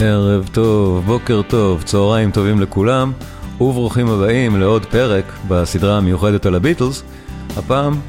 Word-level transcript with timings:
ערב 0.00 0.48
טוב, 0.52 1.04
בוקר 1.06 1.42
טוב, 1.42 1.82
צהריים 1.82 2.30
טובים 2.30 2.60
לכולם, 2.60 3.12
וברוכים 3.60 4.08
הבאים 4.08 4.60
לעוד 4.60 4.86
פרק 4.86 5.24
בסדרה 5.48 5.96
המיוחדת 5.96 6.46
על 6.46 6.54
הביטלס, 6.54 7.02
הפעם 7.56 8.00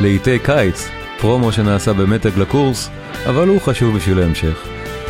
לעיתי 0.00 0.38
קיץ, 0.38 0.88
פרומו 1.20 1.52
שנעשה 1.52 1.92
במתג 1.92 2.38
לקורס, 2.38 2.90
אבל 3.26 3.48
הוא 3.48 3.60
חשוב 3.60 3.96
בשביל 3.96 4.22
ההמשך. 4.22 4.66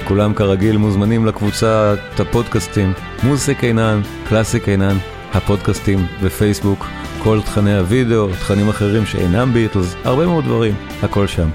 כולם 0.09 0.35
כרגיל 0.35 0.77
מוזמנים 0.77 1.27
לקבוצת 1.27 1.99
הפודקאסטים 2.19 2.93
מוזיק 3.23 3.65
עינן, 3.65 4.01
קלאסיק 4.29 4.69
עינן, 4.69 4.97
הפודקאסטים 5.35 6.07
בפייסבוק, 6.23 6.87
כל 7.23 7.41
תכני 7.45 7.79
הוידאו, 7.79 8.29
תכנים 8.29 8.69
אחרים 8.69 9.07
שאינם 9.07 9.53
ביטלס, 9.53 9.95
הרבה 10.05 10.27
מאוד 10.27 10.45
דברים, 10.45 10.75
הכל 11.03 11.27
שם. 11.27 11.49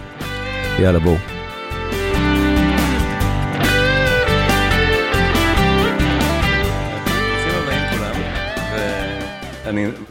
יאללה 0.80 1.00
בואו. 1.00 1.35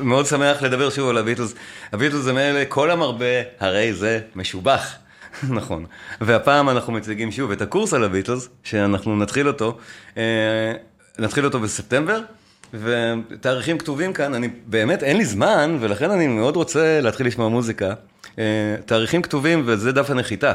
מאוד 0.04 0.26
שמח 0.26 0.62
לדבר 0.62 0.90
שוב 0.90 1.08
על 1.08 1.18
הביטלס. 1.18 1.54
הביטלס 1.92 2.20
זה 2.20 2.32
מאלה, 2.32 2.64
כל 2.64 2.90
המרבה, 2.90 3.42
הרי 3.60 3.94
זה 3.94 4.20
משובח. 4.36 4.96
נכון. 5.58 5.84
והפעם 6.20 6.68
אנחנו 6.68 6.92
מציגים 6.92 7.32
שוב 7.32 7.50
את 7.50 7.62
הקורס 7.62 7.94
על 7.94 8.04
הביטלס, 8.04 8.48
שאנחנו 8.62 9.16
נתחיל 9.16 9.48
אותו, 9.48 9.78
אה, 10.16 10.22
נתחיל 11.18 11.44
אותו 11.44 11.60
בספטמבר, 11.60 12.20
ותאריכים 12.74 13.78
כתובים 13.78 14.12
כאן, 14.12 14.34
אני 14.34 14.48
באמת, 14.66 15.02
אין 15.02 15.16
לי 15.16 15.24
זמן, 15.24 15.78
ולכן 15.80 16.10
אני 16.10 16.26
מאוד 16.26 16.56
רוצה 16.56 17.00
להתחיל 17.00 17.26
לשמוע 17.26 17.48
מוזיקה. 17.48 17.94
אה, 18.38 18.76
תאריכים 18.86 19.22
כתובים, 19.22 19.62
וזה 19.66 19.92
דף 19.92 20.10
הנחיתה. 20.10 20.52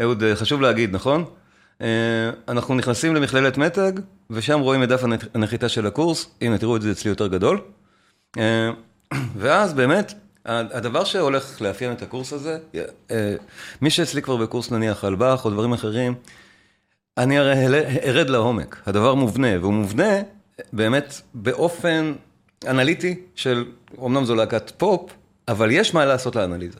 אהוד, 0.00 0.22
אה, 0.22 0.36
חשוב 0.36 0.60
להגיד, 0.60 0.94
נכון? 0.94 1.24
אנחנו 2.48 2.74
נכנסים 2.74 3.14
למכללת 3.14 3.58
מתג, 3.58 3.92
ושם 4.30 4.60
רואים 4.60 4.82
את 4.82 4.88
דף 4.88 5.02
הנחיתה 5.34 5.68
של 5.68 5.86
הקורס. 5.86 6.30
הנה, 6.40 6.58
תראו 6.58 6.76
את 6.76 6.82
זה 6.82 6.90
אצלי 6.90 7.08
יותר 7.08 7.26
גדול. 7.26 7.60
ואז 9.36 9.74
באמת, 9.74 10.14
הדבר 10.44 11.04
שהולך 11.04 11.62
לאפיין 11.62 11.92
את 11.92 12.02
הקורס 12.02 12.32
הזה, 12.32 12.58
אה, 13.10 13.34
מי 13.82 13.90
שאצלי 13.90 14.22
כבר 14.22 14.36
בקורס 14.36 14.70
נניח 14.70 15.04
על 15.04 15.14
באך 15.14 15.44
או 15.44 15.50
דברים 15.50 15.72
אחרים, 15.72 16.14
אני 17.18 17.38
הרי 17.38 17.66
ארד 18.04 18.30
לעומק. 18.30 18.82
הדבר 18.86 19.14
מובנה, 19.14 19.60
והוא 19.60 19.72
מובנה 19.72 20.20
באמת 20.72 21.20
באופן 21.34 22.12
אנליטי 22.66 23.20
של, 23.34 23.64
אמנם 24.04 24.24
זו 24.24 24.34
להקת 24.34 24.72
פופ, 24.76 25.10
אבל 25.48 25.70
יש 25.70 25.94
מה 25.94 26.04
לעשות 26.04 26.36
לאנליזה. 26.36 26.78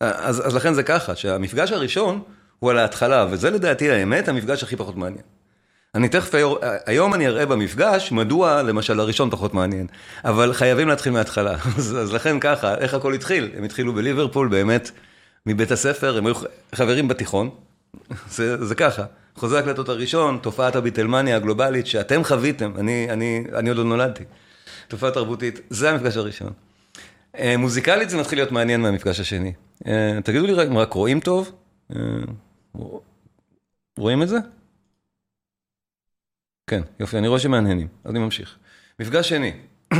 אז, 0.00 0.46
אז 0.46 0.54
לכן 0.54 0.74
זה 0.74 0.82
ככה, 0.82 1.16
שהמפגש 1.16 1.72
הראשון 1.72 2.22
הוא 2.58 2.70
על 2.70 2.78
ההתחלה, 2.78 3.26
וזה 3.30 3.50
לדעתי 3.50 3.90
האמת 3.90 4.28
המפגש 4.28 4.62
הכי 4.62 4.76
פחות 4.76 4.96
מעניין. 4.96 5.24
אני 5.94 6.08
תכף, 6.08 6.34
היום 6.86 7.14
אני 7.14 7.26
אראה 7.26 7.46
במפגש 7.46 8.12
מדוע 8.12 8.62
למשל 8.62 9.00
הראשון 9.00 9.30
פחות 9.30 9.54
מעניין, 9.54 9.86
אבל 10.24 10.52
חייבים 10.52 10.88
להתחיל 10.88 11.12
מההתחלה, 11.12 11.56
אז, 11.78 11.96
אז 11.98 12.12
לכן 12.12 12.40
ככה, 12.40 12.74
איך 12.74 12.94
הכל 12.94 13.14
התחיל? 13.14 13.50
הם 13.56 13.64
התחילו 13.64 13.92
בליברפול 13.92 14.48
באמת 14.48 14.90
מבית 15.46 15.70
הספר, 15.70 16.18
הם 16.18 16.26
היו 16.26 16.34
חברים 16.74 17.08
בתיכון, 17.08 17.50
זה, 18.36 18.64
זה 18.64 18.74
ככה, 18.74 19.04
חוזה 19.36 19.58
הקלטות 19.58 19.88
הראשון, 19.88 20.38
תופעת 20.42 20.76
הביטלמניה 20.76 21.36
הגלובלית 21.36 21.86
שאתם 21.86 22.24
חוויתם, 22.24 22.72
אני, 22.78 23.06
אני, 23.10 23.44
אני 23.54 23.68
עוד 23.68 23.78
לא 23.78 23.84
נולדתי, 23.84 24.24
תופעה 24.88 25.10
תרבותית, 25.10 25.60
זה 25.70 25.90
המפגש 25.90 26.16
הראשון. 26.16 26.52
אה, 27.38 27.56
מוזיקלית 27.56 28.10
זה 28.10 28.18
מתחיל 28.18 28.38
להיות 28.38 28.52
מעניין 28.52 28.80
מהמפגש 28.80 29.20
השני. 29.20 29.52
אה, 29.86 30.18
תגידו 30.24 30.46
לי 30.46 30.66
אם 30.66 30.78
רק 30.78 30.92
רואים 30.92 31.20
טוב? 31.20 31.52
אה, 31.96 32.00
רואים 33.98 34.22
את 34.22 34.28
זה? 34.28 34.38
כן, 36.72 36.82
יופי, 37.00 37.18
אני 37.18 37.28
רואה 37.28 37.40
שמעניינים, 37.40 37.86
אז 38.04 38.10
אני 38.10 38.18
ממשיך. 38.18 38.54
מפגש 39.00 39.28
שני, 39.28 39.52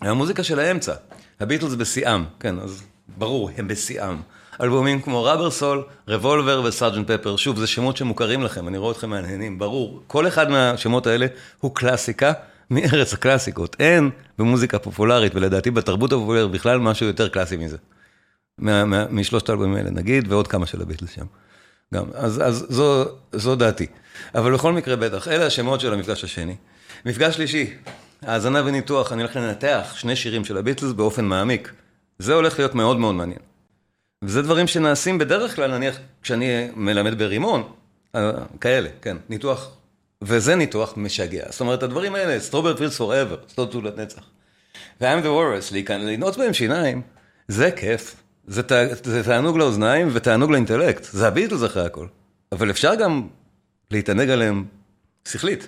המוזיקה 0.00 0.42
של 0.42 0.58
האמצע, 0.58 0.94
הביטלס 1.40 1.74
בשיאם, 1.74 2.24
כן, 2.40 2.58
אז 2.58 2.82
ברור, 3.18 3.50
הם 3.56 3.68
בשיאם. 3.68 4.16
אלבומים 4.60 5.02
כמו 5.02 5.24
ראבר 5.24 5.50
סול, 5.50 5.84
רבולבר 6.08 6.62
וסארג'נט 6.64 7.10
פפר, 7.10 7.36
שוב, 7.36 7.58
זה 7.58 7.66
שמות 7.66 7.96
שמוכרים 7.96 8.42
לכם, 8.42 8.68
אני 8.68 8.78
רואה 8.78 8.92
אתכם 8.92 9.10
מהנהנים, 9.10 9.58
ברור. 9.58 10.02
כל 10.06 10.28
אחד 10.28 10.50
מהשמות 10.50 11.06
האלה 11.06 11.26
הוא 11.60 11.74
קלאסיקה 11.74 12.32
מארץ 12.70 13.14
הקלאסיקות. 13.14 13.76
אין 13.78 14.10
במוזיקה 14.38 14.78
פופולרית, 14.78 15.34
ולדעתי 15.34 15.70
בתרבות 15.70 16.12
הפופולרית 16.12 16.50
בכלל 16.50 16.78
משהו 16.78 17.06
יותר 17.06 17.28
קלאסי 17.28 17.56
מזה. 17.56 17.76
משלושת 19.10 19.48
האלבומים 19.48 19.74
האלה, 19.74 19.90
נגיד, 19.90 20.32
ועוד 20.32 20.48
כמה 20.48 20.66
של 20.66 20.82
הביטלס 20.82 21.10
שם. 21.10 21.26
גם, 21.94 22.04
אז, 22.14 22.42
אז 22.44 22.66
זו, 22.68 23.04
זו 23.32 23.56
דעתי. 23.56 23.86
אבל 24.34 24.54
בכל 24.54 24.72
מקרה 24.72 24.96
בטח, 24.96 25.28
אלה 25.28 25.46
השמות 25.46 25.80
של 25.80 25.92
המפגש 25.92 26.24
השני. 26.24 26.56
מפגש 27.04 27.34
שלישי, 27.34 27.74
האזנה 28.22 28.62
וניתוח, 28.64 29.12
אני 29.12 29.22
הולך 29.22 29.36
לנתח 29.36 29.94
שני 29.96 30.16
שירים 30.16 30.44
של 30.44 30.56
הביטלס 30.56 30.92
באופן 30.92 31.24
מעמיק. 31.24 31.72
זה 32.18 32.34
הולך 32.34 32.58
להיות 32.58 32.74
מאוד 32.74 32.96
מאוד 32.96 33.14
מעניין. 33.14 33.38
וזה 34.24 34.42
דברים 34.42 34.66
שנעשים 34.66 35.18
בדרך 35.18 35.56
כלל, 35.56 35.76
נניח, 35.76 35.98
כשאני 36.22 36.68
מלמד 36.76 37.18
ברימון, 37.18 37.62
אה, 38.14 38.30
כאלה, 38.60 38.88
כן, 39.02 39.16
ניתוח, 39.28 39.70
וזה 40.22 40.54
ניתוח 40.54 40.94
משגע. 40.96 41.44
זאת 41.50 41.60
אומרת, 41.60 41.82
הדברים 41.82 42.14
האלה, 42.14 42.40
Strawberry 42.40 42.76
Fields 42.76 42.96
Forever, 42.96 43.36
שדות 43.48 43.70
התות 43.70 43.98
לנצח. 43.98 44.22
ו-I 45.00 45.13
Am 45.13 45.22
the 45.22 45.26
Walrus, 45.26 45.92
לנעוץ 45.92 46.36
בהם 46.36 46.52
שיניים, 46.52 47.02
זה 47.48 47.70
כיף. 47.70 48.25
זה, 48.46 48.62
זה 49.04 49.24
תענוג 49.24 49.58
לאוזניים 49.58 50.08
ותענוג 50.12 50.50
לאינטלקט, 50.50 51.04
זה 51.04 51.26
הביטלס 51.26 51.64
אחרי 51.64 51.86
הכל. 51.86 52.06
אבל 52.52 52.70
אפשר 52.70 52.94
גם 52.94 53.26
להתענג 53.90 54.30
עליהם 54.30 54.64
שכלית. 55.28 55.66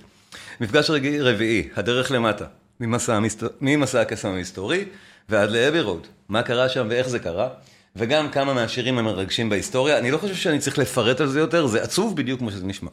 מפגש 0.60 0.90
רגיעי 0.90 1.20
רביעי, 1.20 1.68
הדרך 1.76 2.10
למטה, 2.10 2.44
ממסע. 2.80 3.18
ממסע 3.60 4.00
הקסם 4.00 4.28
המסתורי 4.28 4.84
ועד 5.28 5.50
ל 5.50 5.55
Abbey 5.55 5.80
Road. 5.80 6.06
מה 6.28 6.42
קרה 6.42 6.68
שם 6.68 6.86
ואיך 6.90 7.08
זה 7.08 7.18
קרה, 7.18 7.48
וגם 7.96 8.30
כמה 8.30 8.54
מהשירים 8.54 8.98
המרגשים 8.98 9.48
בהיסטוריה. 9.48 9.98
אני 9.98 10.10
לא 10.10 10.18
חושב 10.18 10.34
שאני 10.34 10.58
צריך 10.58 10.78
לפרט 10.78 11.20
על 11.20 11.28
זה 11.28 11.40
יותר, 11.40 11.66
זה 11.66 11.82
עצוב 11.82 12.16
בדיוק 12.16 12.38
כמו 12.38 12.50
שזה 12.50 12.66
נשמע. 12.66 12.90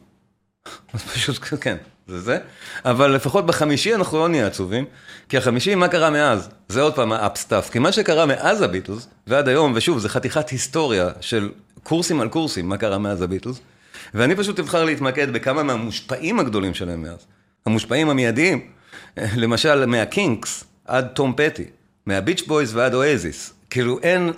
אז 0.92 1.02
פשוט, 1.02 1.38
כן, 1.60 1.76
זה 2.06 2.20
זה. 2.20 2.38
אבל 2.84 3.10
לפחות 3.10 3.46
בחמישי 3.46 3.94
אנחנו 3.94 4.18
לא 4.18 4.28
נהיה 4.28 4.46
עצובים, 4.46 4.84
כי 5.28 5.38
החמישי, 5.38 5.74
מה 5.74 5.88
קרה 5.88 6.10
מאז? 6.10 6.48
זה 6.68 6.82
עוד 6.82 6.94
פעם 6.94 7.12
האפסטאפ. 7.12 7.70
כי 7.70 7.78
מה 7.78 7.92
שקרה 7.92 8.26
מאז 8.26 8.62
הביטלס, 8.62 9.08
ועד 9.26 9.48
היום, 9.48 9.72
ושוב, 9.76 9.98
זה 9.98 10.08
חתיכת 10.08 10.48
היסטוריה 10.48 11.08
של 11.20 11.50
קורסים 11.82 12.20
על 12.20 12.28
קורסים, 12.28 12.68
מה 12.68 12.76
קרה 12.76 12.98
מאז 12.98 13.22
הביטלס, 13.22 13.60
ואני 14.14 14.36
פשוט 14.36 14.58
אבחר 14.58 14.84
להתמקד 14.84 15.32
בכמה 15.32 15.62
מהמושפעים 15.62 16.40
הגדולים 16.40 16.74
שלהם 16.74 17.02
מאז. 17.02 17.26
המושפעים 17.66 18.10
המיידיים, 18.10 18.66
למשל 19.42 19.86
מהקינקס 19.86 20.64
עד 20.84 21.06
תום 21.06 21.34
פטי, 21.36 21.64
מהביץ' 22.06 22.42
בויז 22.46 22.76
ועד 22.76 22.94
אואזיס. 22.94 23.52
כאילו 23.70 23.98
אין, 24.02 24.32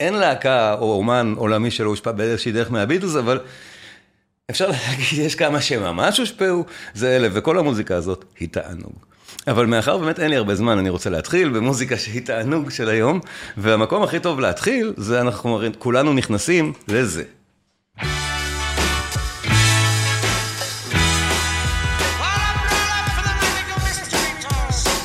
אין 0.00 0.14
להקה 0.14 0.74
או 0.74 0.92
אומן 0.92 1.34
עולמי 1.36 1.70
שלא 1.70 1.88
הושפע 1.88 2.12
באיזושהי 2.12 2.52
דרך 2.52 2.70
מהביטלס, 2.70 3.16
אבל... 3.16 3.40
אפשר 4.50 4.68
להגיד, 4.68 5.18
יש 5.26 5.34
כמה 5.34 5.60
שממש 5.60 6.18
הושפעו, 6.18 6.64
זה 6.94 7.16
אלה, 7.16 7.28
וכל 7.32 7.58
המוזיקה 7.58 7.96
הזאת 7.96 8.24
היא 8.40 8.48
תענוג. 8.48 8.94
אבל 9.46 9.66
מאחר 9.66 9.98
באמת 9.98 10.20
אין 10.20 10.30
לי 10.30 10.36
הרבה 10.36 10.54
זמן, 10.54 10.78
אני 10.78 10.88
רוצה 10.88 11.10
להתחיל 11.10 11.48
במוזיקה 11.48 11.98
שהיא 11.98 12.26
תענוג 12.26 12.70
של 12.70 12.88
היום, 12.88 13.20
והמקום 13.56 14.02
הכי 14.02 14.20
טוב 14.20 14.40
להתחיל, 14.40 14.92
זה 14.96 15.20
אנחנו 15.20 15.60
כולנו 15.78 16.12
נכנסים 16.12 16.72
לזה. 16.88 17.24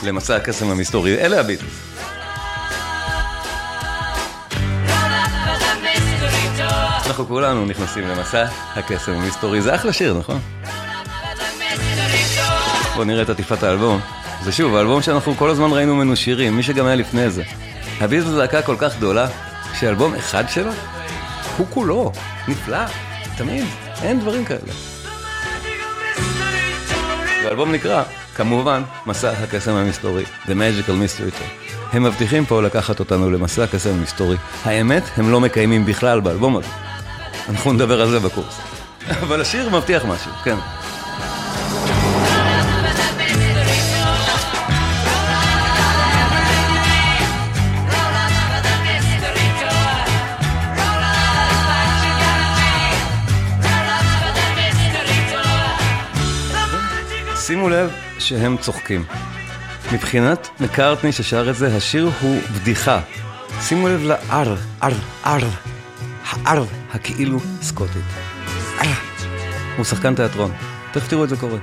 למסע 0.03 0.35
הקסם 0.35 0.69
המסתורי, 0.69 1.17
אלה 1.17 1.39
הביטלס. 1.39 1.98
אנחנו 7.09 7.27
כולנו 7.27 7.65
נכנסים 7.65 8.07
למסע 8.07 8.45
הקסם 8.75 9.11
המסתורי, 9.11 9.61
זה 9.61 9.75
אחלה 9.75 9.93
שיר, 9.93 10.13
נכון? 10.13 10.39
בואו 12.93 13.03
נראה 13.03 13.21
את 13.21 13.29
עטיפת 13.29 13.63
האלבום. 13.63 13.99
זה 14.43 14.51
שוב, 14.51 14.75
האלבום 14.75 15.01
שאנחנו 15.01 15.35
כל 15.35 15.49
הזמן 15.49 15.71
ראינו 15.71 15.95
ממנו 15.95 16.15
שירים, 16.15 16.55
מי 16.55 16.63
שגם 16.63 16.85
היה 16.85 16.95
לפני 16.95 17.29
זה. 17.29 17.43
הביז 18.01 18.25
זו 18.25 18.37
להקה 18.37 18.61
כל 18.61 18.75
כך 18.79 18.97
גדולה, 18.97 19.27
שאלבום 19.79 20.15
אחד 20.15 20.49
שלו, 20.49 20.71
הוא 21.57 21.67
כולו, 21.69 22.11
נפלא, 22.47 22.85
תמיד, 23.37 23.65
אין 24.01 24.19
דברים 24.19 24.45
כאלה. 24.45 24.73
והאלבום 27.43 27.71
נקרא, 27.71 28.03
כמובן, 28.35 28.81
מסע 29.05 29.29
הקסם 29.29 29.73
המסתורי, 29.73 30.23
The 30.45 30.49
Magical 30.49 30.89
Mystery 30.89 31.39
Tour. 31.39 31.69
הם 31.93 32.03
מבטיחים 32.03 32.45
פה 32.45 32.61
לקחת 32.61 32.99
אותנו 32.99 33.31
למסע 33.31 33.63
הקסם 33.63 33.89
המסתורי. 33.89 34.37
האמת, 34.65 35.03
הם 35.17 35.31
לא 35.31 35.39
מקיימים 35.39 35.85
בכלל 35.85 36.19
באלבום 36.19 36.57
הזה. 36.57 36.88
אנחנו 37.49 37.73
נדבר 37.73 38.01
על 38.01 38.09
זה 38.09 38.19
בקורס. 38.19 38.59
אבל 39.09 39.41
השיר 39.41 39.69
מבטיח 39.69 40.05
משהו, 40.05 40.31
כן. 40.43 40.55
שימו 57.35 57.69
לב 57.69 57.91
שהם 58.19 58.57
צוחקים. 58.57 59.05
מבחינת 59.93 60.49
מקארטני 60.59 61.11
ששר 61.11 61.49
את 61.49 61.55
זה, 61.55 61.77
השיר 61.77 62.09
הוא 62.21 62.41
בדיחה. 62.55 62.99
שימו 63.61 63.87
לב 63.87 64.03
לאר, 64.03 64.55
אר, 64.83 64.93
אר, 65.25 65.47
האר, 66.29 66.63
הכאילו 66.93 67.39
סקוטית. 67.61 68.05
אר. 68.81 68.87
הוא 69.77 69.85
שחקן 69.85 70.15
תיאטרון. 70.15 70.51
תכף 70.91 71.07
תראו 71.07 71.23
את 71.23 71.29
זה 71.29 71.37
קורה. 71.37 71.57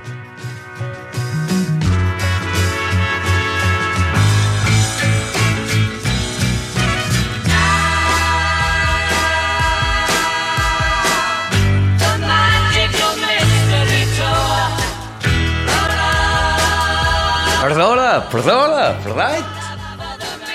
פרזולה, 17.61 18.21
פרזולה, 18.31 18.93
פרייט. 19.03 19.45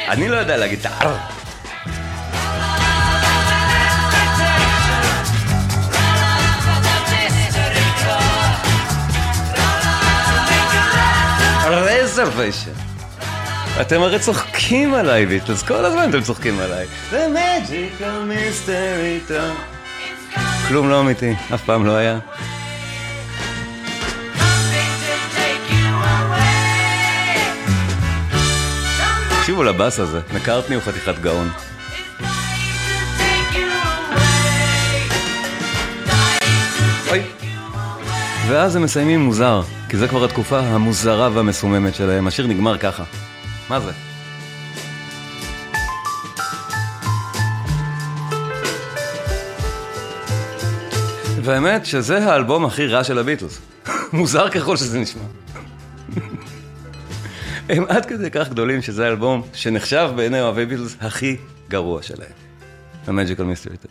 אני 0.08 0.28
לא 0.28 0.36
יודע 0.36 0.56
להגיד 0.56 0.86
את 0.86 0.86
האר. 12.18 12.28
רזרוויישן. 12.28 12.70
אתם 13.80 14.02
הרי 14.02 14.18
צוחקים 14.18 14.94
עליי, 14.94 15.26
ביטלס, 15.26 15.62
כל 15.62 15.84
הזמן 15.84 16.10
אתם 16.10 16.22
צוחקים 16.22 16.60
עליי. 16.60 16.86
The 17.10 17.14
magical 17.14 18.30
mystery 18.30 19.30
tour. 19.30 20.38
כלום 20.68 20.88
לא 20.88 21.00
אמיתי, 21.00 21.34
אף 21.54 21.64
פעם 21.64 21.86
לא 21.86 21.96
היה. 21.96 22.18
תקשיבו 29.38 29.62
לבאס 29.62 29.98
הזה, 29.98 30.20
מקארטני 30.34 30.74
הוא 30.74 30.82
חתיכת 30.82 31.18
גאון. 31.18 31.50
ואז 38.48 38.76
הם 38.76 38.82
מסיימים 38.82 39.20
מוזר, 39.20 39.62
כי 39.92 39.98
זה 39.98 40.08
כבר 40.08 40.24
התקופה 40.24 40.58
המוזרה 40.58 41.30
והמסוממת 41.32 41.94
שלהם. 41.94 42.26
השיר 42.26 42.46
נגמר 42.46 42.78
ככה. 42.78 43.04
מה 43.68 43.80
זה? 43.80 43.92
והאמת 51.42 51.86
שזה 51.86 52.24
האלבום 52.24 52.64
הכי 52.64 52.86
רע 52.86 53.04
של 53.04 53.18
הביטלס. 53.18 53.60
מוזר 54.12 54.48
ככל 54.48 54.76
שזה 54.76 54.98
נשמע. 54.98 55.22
הם 57.68 57.84
עד 57.88 58.06
כדי 58.06 58.30
כך 58.30 58.48
גדולים 58.48 58.82
שזה 58.82 59.04
האלבום 59.04 59.42
שנחשב 59.54 60.10
בעיני 60.16 60.40
אוהבי 60.40 60.66
ביטלס 60.66 60.96
הכי 61.00 61.36
גרוע 61.68 62.02
שלהם. 62.02 62.32
ה-Magical 63.06 63.40
Mystery. 63.40 63.86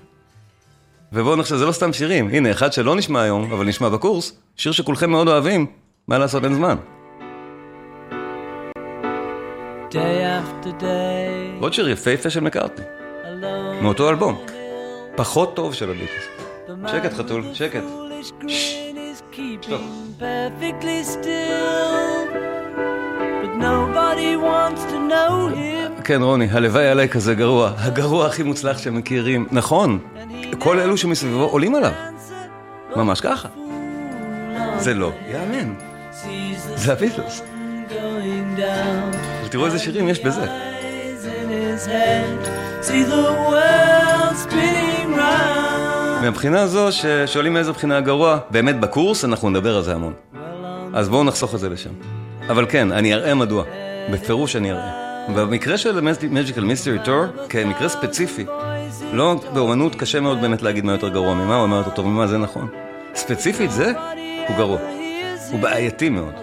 ובואו 1.14 1.36
נחשב, 1.36 1.56
זה 1.56 1.66
לא 1.66 1.72
סתם 1.72 1.94
שירים. 1.94 2.28
הנה, 2.28 2.52
אחד 2.52 2.74
שלא 2.74 2.96
נשמע 2.96 3.22
היום, 3.22 3.54
אבל 3.54 3.66
נשמע 3.66 3.90
בקורס, 3.90 4.34
שיר 4.58 4.72
שכולכם 4.72 5.10
מאוד 5.10 5.28
אוהבים, 5.28 5.81
מה 6.08 6.18
לעשות, 6.18 6.44
אין 6.44 6.54
זמן. 6.54 6.76
עוד 11.60 11.74
שיר 11.74 11.90
יפהפה 11.90 12.30
של 12.30 12.40
מקארטני. 12.40 12.86
מאותו 13.82 14.10
אלבום. 14.10 14.46
פחות 15.16 15.56
טוב 15.56 15.74
של 15.74 15.90
הביטלס. 15.90 16.24
שקט, 16.88 17.14
חתול, 17.14 17.44
שקט. 17.54 17.84
כן, 26.04 26.22
רוני, 26.22 26.48
הלוואי 26.52 26.88
עליי 26.88 27.10
כזה 27.10 27.36
גרוע. 27.36 27.72
הגרוע 27.78 28.26
הכי 28.26 28.44
מוצלח 28.44 28.78
שהם 28.78 28.98
מכירים. 28.98 29.48
נכון, 29.52 30.00
כל 30.60 30.80
אלו 30.80 30.98
שמסביבו 30.98 31.44
עולים 31.44 31.76
עליו. 31.76 31.92
ממש 32.96 33.22
ככה. 33.22 33.48
on 33.48 34.80
זה 34.80 34.94
לא 34.94 35.12
יאמן. 35.32 35.91
זה 36.76 36.92
הביטלס. 36.92 37.42
ותראו 39.46 39.66
איזה 39.66 39.80
שירים 39.80 40.10
יש 40.10 40.20
בזה. 40.20 40.46
מהבחינה 46.22 46.62
הזו, 46.62 46.92
ששואלים 46.92 47.54
מאיזה 47.54 47.72
בחינה 47.72 47.98
הגרוע, 47.98 48.38
באמת 48.50 48.80
בקורס 48.80 49.26
אנחנו 49.26 49.50
נדבר 49.50 49.76
על 49.76 49.84
זה 49.84 49.94
המון. 49.94 50.14
אז 50.94 51.10
בואו 51.10 51.24
נחסוך 51.24 51.56
את 51.56 51.60
זה 51.60 51.70
לשם. 51.70 51.90
אבל 52.50 52.66
כן, 52.70 52.92
אני 52.92 53.14
אראה 53.14 53.36
מדוע. 53.36 53.64
בפירוש 54.12 54.56
אני 54.56 54.72
אראה. 54.72 55.02
במקרה 55.36 55.78
של 55.78 56.00
Magical 56.00 56.60
Mystery 56.60 57.08
Tour, 57.08 57.48
כמקרה 57.50 57.90
ספציפי, 57.90 58.46
לא 59.14 59.36
באומנות 59.54 59.96
קשה 59.96 60.20
מאוד 60.20 60.42
באמת 60.42 60.62
להגיד 60.62 60.86
מה 60.86 60.92
יותר 60.92 61.10
גרוע 61.10 61.34
ממה, 61.34 61.56
או 61.56 61.68
מה 61.68 61.76
יותר 61.76 61.90
טוב 61.90 62.08
ממה, 62.08 62.28
זה 62.28 62.38
נכון. 62.38 62.68
ספציפית 63.16 63.72
זה, 63.72 63.92
הוא 64.48 64.58
גרוע. 64.58 65.01
הוא 65.52 65.60
בעייתי 65.60 66.10
מאוד. 66.10 66.34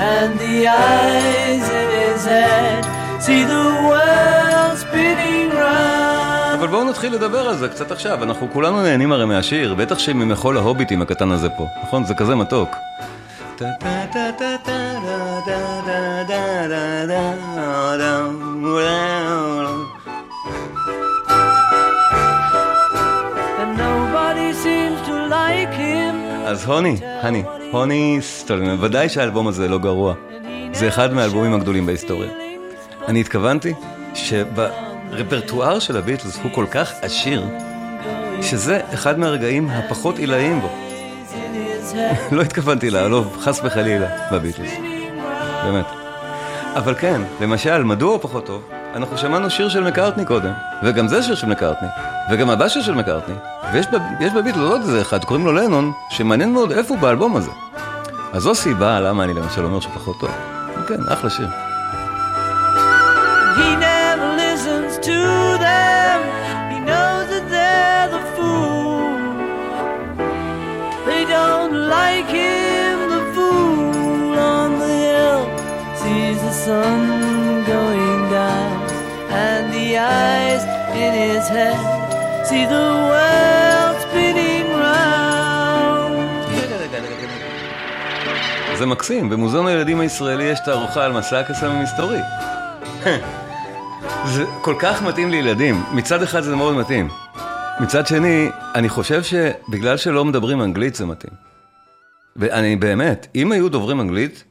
and 0.00 0.38
the 0.38 0.66
eyes 0.66 1.66
in 1.80 1.88
his 2.00 2.22
head 2.24 2.82
see 3.24 3.42
the 3.54 3.64
world 3.88 4.76
spinning 4.84 5.50
round. 5.52 6.58
אבל 6.58 6.68
בואו 6.68 6.84
נתחיל 6.84 7.14
לדבר 7.14 7.48
על 7.48 7.56
זה 7.56 7.68
קצת 7.68 7.90
עכשיו, 7.90 8.24
אנחנו 8.24 8.48
כולנו 8.52 8.82
נהנים 8.82 9.12
הרי 9.12 9.26
מהשיר, 9.26 9.74
בטח 9.74 9.98
שממחול 9.98 10.56
ההוביטים 10.58 11.02
הקטן 11.02 11.30
הזה 11.32 11.50
פה, 11.50 11.66
נכון? 11.82 12.04
זה 12.04 12.14
כזה 12.14 12.34
מתוק. 12.34 12.76
אז 26.46 26.64
הוני, 26.64 26.96
הני, 27.02 27.42
הוני 27.70 28.18
סטולין, 28.20 28.76
ודאי 28.80 29.08
שהאלבום 29.08 29.48
הזה 29.48 29.68
לא 29.68 29.78
גרוע. 29.78 30.14
זה 30.72 30.88
אחד 30.88 31.12
מהאלבומים 31.12 31.54
הגדולים 31.54 31.86
בהיסטוריה. 31.86 32.30
אני 33.08 33.20
התכוונתי 33.20 33.74
שברפרטואר 34.14 35.78
של 35.78 35.96
הביטלס 35.96 36.38
הוא 36.42 36.52
כל 36.54 36.66
כך 36.70 36.92
עשיר, 37.02 37.44
שזה 38.42 38.80
אחד 38.94 39.18
מהרגעים 39.18 39.70
הפחות 39.70 40.18
עילאיים 40.18 40.60
בו. 40.60 40.89
לא 42.32 42.42
התכוונתי 42.42 42.90
לעלוב, 42.90 43.36
חס 43.40 43.60
וחלילה, 43.64 44.06
בביטלס. 44.32 44.70
באמת. 45.64 45.86
אבל 46.74 46.94
כן, 46.94 47.20
למשל, 47.40 47.84
מדוע 47.84 48.12
הוא 48.12 48.20
פחות 48.20 48.46
טוב? 48.46 48.62
אנחנו 48.94 49.18
שמענו 49.18 49.50
שיר 49.50 49.68
של 49.68 49.84
מקארטני 49.84 50.24
קודם, 50.24 50.52
וגם 50.82 51.08
זה 51.08 51.22
שיר 51.22 51.34
של 51.34 51.46
מקארטני, 51.46 51.88
וגם 52.30 52.50
הבא 52.50 52.68
שיר 52.68 52.82
של 52.82 52.94
מקארטני, 52.94 53.34
ויש 53.72 54.32
בביטלס 54.36 54.62
עוד 54.62 54.80
איזה 54.80 55.00
אחד, 55.00 55.24
קוראים 55.24 55.46
לו 55.46 55.52
לנון, 55.52 55.92
שמעניין 56.10 56.52
מאוד 56.52 56.72
איפה 56.72 56.94
הוא 56.94 57.02
באלבום 57.02 57.36
הזה. 57.36 57.50
אז 58.32 58.42
זו 58.42 58.54
סיבה 58.54 59.00
למה 59.00 59.24
אני 59.24 59.34
למשל 59.34 59.64
אומר 59.64 59.80
שהוא 59.80 59.94
פחות 59.94 60.20
טוב. 60.20 60.30
כן, 60.88 61.00
אחלה 61.08 61.30
שיר. 61.30 61.48
He 63.56 63.89
sun 76.70 77.02
going 77.74 78.22
down, 78.38 78.76
and 79.44 79.62
the 79.76 79.88
eyes 80.18 80.62
in 81.04 81.12
his 81.24 81.44
head 81.56 81.80
see 82.48 82.64
the 82.74 82.86
world 83.10 83.96
spinning 84.04 84.68
round. 84.84 86.14
זה 88.78 88.86
מקסים, 88.86 89.30
במוזיאון 89.30 89.66
הילדים 89.66 90.00
הישראלי 90.00 90.44
יש 90.44 90.58
תערוכה 90.64 91.04
על 91.04 91.12
מסע 91.12 91.40
הקסם 91.40 91.66
המסתורי. 91.66 92.18
זה 94.34 94.44
כל 94.62 94.74
כך 94.78 95.02
מתאים 95.02 95.30
לילדים, 95.30 95.82
מצד 95.92 96.22
אחד 96.22 96.40
זה 96.40 96.56
מאוד 96.56 96.74
מתאים. 96.76 97.08
מצד 97.80 98.06
שני, 98.06 98.48
אני 98.74 98.88
חושב 98.88 99.22
שבגלל 99.22 99.96
שלא 99.96 100.24
מדברים 100.24 100.62
אנגלית 100.62 100.94
זה 100.94 101.06
מתאים. 101.06 101.32
ואני 102.36 102.76
באמת, 102.76 103.26
אם 103.34 103.52
היו 103.52 103.68
דוברים 103.68 104.00
אנגלית, 104.00 104.44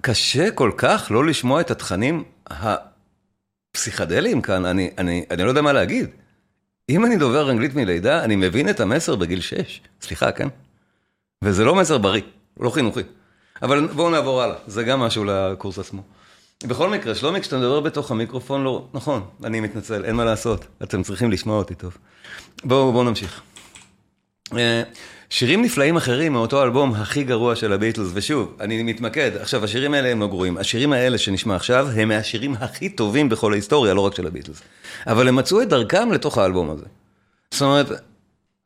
קשה 0.00 0.50
כל 0.50 0.70
כך 0.76 1.08
לא 1.10 1.26
לשמוע 1.26 1.60
את 1.60 1.70
התכנים 1.70 2.24
הפסיכדליים 3.74 4.42
כאן, 4.42 4.64
אני, 4.64 4.90
אני, 4.98 5.24
אני 5.30 5.42
לא 5.42 5.48
יודע 5.48 5.62
מה 5.62 5.72
להגיד. 5.72 6.08
אם 6.88 7.04
אני 7.04 7.16
דובר 7.16 7.50
אנגלית 7.50 7.74
מלידה, 7.74 8.24
אני 8.24 8.36
מבין 8.36 8.68
את 8.68 8.80
המסר 8.80 9.16
בגיל 9.16 9.40
6. 9.40 9.80
סליחה, 10.02 10.32
כן? 10.32 10.48
וזה 11.44 11.64
לא 11.64 11.74
מסר 11.74 11.98
בריא, 11.98 12.22
לא 12.60 12.70
חינוכי. 12.70 13.00
אבל 13.62 13.86
בואו 13.86 14.10
נעבור 14.10 14.42
הלאה, 14.42 14.56
זה 14.66 14.82
גם 14.82 15.00
משהו 15.00 15.24
לקורס 15.24 15.78
עצמו. 15.78 16.02
בכל 16.64 16.90
מקרה, 16.90 17.14
שלומי, 17.14 17.40
כשאתה 17.40 17.58
מדבר 17.58 17.80
בתוך 17.80 18.10
המיקרופון, 18.10 18.64
לא... 18.64 18.88
נכון, 18.94 19.26
אני 19.44 19.60
מתנצל, 19.60 20.04
אין 20.04 20.16
מה 20.16 20.24
לעשות. 20.24 20.66
אתם 20.82 21.02
צריכים 21.02 21.30
לשמוע 21.30 21.58
אותי 21.58 21.74
טוב. 21.74 21.96
בואו, 22.64 22.92
בואו 22.92 23.04
נמשיך. 23.04 23.42
שירים 25.30 25.62
נפלאים 25.62 25.96
אחרים 25.96 26.32
מאותו 26.32 26.62
אלבום 26.62 26.94
הכי 26.94 27.24
גרוע 27.24 27.56
של 27.56 27.72
הביטלס, 27.72 28.08
ושוב, 28.14 28.56
אני 28.60 28.82
מתמקד, 28.82 29.30
עכשיו 29.36 29.64
השירים 29.64 29.94
האלה 29.94 30.08
הם 30.08 30.20
לא 30.20 30.26
גרועים, 30.26 30.56
השירים 30.58 30.92
האלה 30.92 31.18
שנשמע 31.18 31.56
עכשיו 31.56 31.88
הם 31.96 32.08
מהשירים 32.08 32.54
הכי 32.60 32.88
טובים 32.88 33.28
בכל 33.28 33.52
ההיסטוריה, 33.52 33.94
לא 33.94 34.00
רק 34.00 34.14
של 34.14 34.26
הביטלס. 34.26 34.62
אבל 35.06 35.28
הם 35.28 35.36
מצאו 35.36 35.62
את 35.62 35.68
דרכם 35.68 36.12
לתוך 36.12 36.38
האלבום 36.38 36.70
הזה. 36.70 36.84
זאת 37.50 37.62
אומרת, 37.62 37.86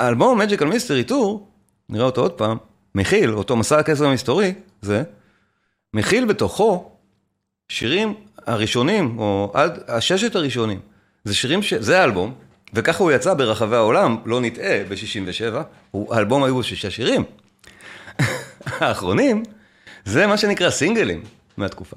האלבום 0.00 0.40
Magical 0.40 0.64
Mystery 0.64 1.10
Tour, 1.10 1.38
נראה 1.88 2.04
אותו 2.06 2.20
עוד 2.20 2.32
פעם, 2.32 2.56
מכיל, 2.94 3.34
אותו 3.34 3.56
מסע 3.56 3.78
הקסם 3.78 4.04
המסתורי, 4.04 4.54
זה, 4.82 5.02
מכיל 5.94 6.24
בתוכו 6.24 6.90
שירים 7.68 8.14
הראשונים, 8.46 9.18
או 9.18 9.52
עד 9.54 9.78
הששת 9.88 10.36
הראשונים. 10.36 10.80
זה 11.24 11.34
שירים 11.34 11.62
ש... 11.62 11.74
זה 11.74 12.00
האלבום, 12.00 12.34
וככה 12.72 13.04
הוא 13.04 13.12
יצא 13.12 13.34
ברחבי 13.34 13.76
העולם, 13.76 14.16
לא 14.24 14.40
נטעה, 14.40 14.84
ב-67, 14.88 15.96
האלבום 16.10 16.44
היו 16.44 16.62
שישה 16.62 16.90
שירים. 16.90 17.24
האחרונים, 18.80 19.42
זה 20.04 20.26
מה 20.26 20.36
שנקרא 20.36 20.70
סינגלים 20.70 21.22
מהתקופה. 21.56 21.96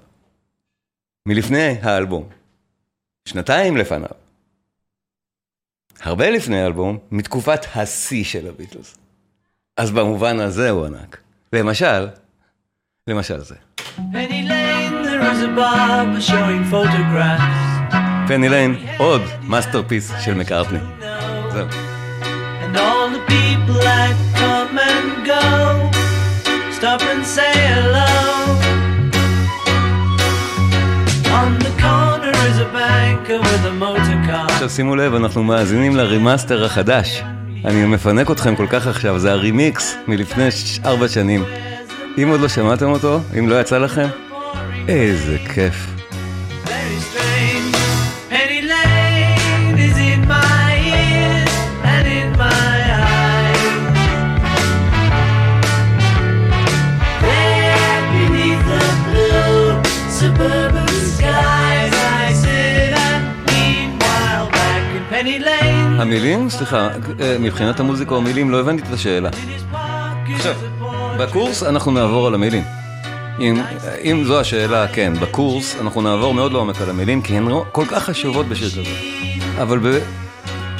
מלפני 1.25 1.75
האלבום. 1.81 2.29
שנתיים 3.25 3.77
לפניו. 3.77 4.09
הרבה 6.01 6.29
לפני 6.29 6.61
האלבום, 6.61 6.97
מתקופת 7.11 7.65
השיא 7.75 8.23
של 8.23 8.47
הביטלס. 8.47 8.97
אז 9.77 9.91
במובן 9.91 10.39
הזה 10.39 10.69
הוא 10.69 10.85
ענק. 10.85 11.17
למשל, 11.53 12.07
למשל 13.07 13.39
זה. 13.39 13.55
Penny 13.97 14.41
Lane, 14.49 15.03
there 15.05 15.21
is 15.31 15.41
a 15.41 15.51
barber 15.55 16.21
showing 16.21 16.63
photographs. 16.71 17.64
Penny 18.27 18.49
Lane, 18.49 18.75
עוד 18.97 19.21
masterpiece 19.43 20.11
של 20.19 20.33
מקארטני. 20.33 20.79
זהו. 21.51 21.67
And 22.61 22.77
all 22.77 23.09
the 23.17 23.23
people 23.31 23.79
that 23.89 24.15
come 24.41 24.77
and 24.91 25.25
go 25.31 25.43
stop 26.77 27.01
and 27.11 27.23
say 27.35 27.53
hello. 27.73 28.11
On 31.39 31.51
the 31.65 31.73
corner 31.85 32.35
is 32.49 32.57
a 32.65 32.69
banker 32.77 33.39
with 33.47 33.63
a 33.71 33.73
motor 33.83 34.19
car. 34.27 34.51
עכשיו 34.53 34.69
שימו 34.69 34.95
לב, 34.95 35.15
אנחנו 35.15 35.43
מאזינים 35.43 35.95
ל 35.95 36.03
remaster 36.03 36.65
החדש. 36.65 37.23
אני 37.65 37.85
מפנק 37.85 38.31
אתכם 38.31 38.55
כל 38.55 38.67
כך 38.69 38.87
עכשיו, 38.87 39.19
זה 39.19 39.31
הרימיקס 39.31 39.95
מלפני 40.07 40.47
ארבע 40.85 41.07
שנים. 41.07 41.43
אם 42.17 42.27
עוד 42.29 42.39
לא 42.39 42.47
שמעתם 42.47 42.85
אותו, 42.85 43.19
אם 43.39 43.49
לא 43.49 43.61
יצא 43.61 43.77
לכם, 43.77 44.07
איזה 44.87 45.37
כיף. 45.53 45.94
המילים? 65.99 66.49
סליחה, 66.49 66.87
אה, 67.21 67.37
מבחינת 67.39 67.79
המוזיקה 67.79 68.15
או 68.15 68.21
מילים, 68.21 68.51
לא 68.51 68.59
הבנתי 68.59 68.83
את 68.87 68.93
השאלה. 68.93 69.29
עכשיו. 70.35 70.53
בקורס 71.19 71.63
אנחנו 71.63 71.91
נעבור 71.91 72.27
על 72.27 72.33
המילים. 72.33 72.63
אם, 73.39 73.61
אם 74.03 74.23
זו 74.27 74.39
השאלה, 74.39 74.87
כן, 74.87 75.13
בקורס 75.19 75.75
אנחנו 75.81 76.01
נעבור 76.01 76.33
מאוד 76.33 76.53
לעומק 76.53 76.81
על 76.81 76.89
המילים, 76.89 77.21
כי 77.21 77.37
הן 77.37 77.47
לא- 77.47 77.65
כל 77.71 77.85
כך 77.85 78.03
חשובות 78.03 78.45
בשיר 78.45 78.69
כזה. 78.69 78.81
אבל 79.61 79.79
ב, 79.79 79.99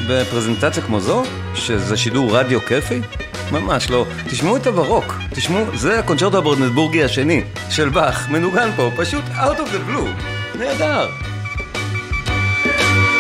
בפרזנטציה 0.10 0.84
כמו 0.84 1.00
זו, 1.00 1.24
שזה 1.56 1.98
שידור 1.98 2.38
רדיו 2.38 2.60
כיפי, 2.62 3.02
ממש 3.52 3.90
לא. 3.90 4.06
תשמעו 4.30 4.58
את 4.58 4.68
הברוק, 4.68 5.16
תשמעו, 5.34 5.66
זה 5.74 6.00
הקונצ'רטו 6.00 6.38
הברנדבורגי 6.38 7.04
השני 7.04 7.42
של 7.70 7.90
באך, 7.90 8.30
מנוגן 8.30 8.70
פה, 8.76 8.92
פשוט 8.96 9.24
out 9.36 9.58
of 9.58 9.72
the 9.74 9.92
blue. 9.92 10.08
נהדר. 10.60 11.08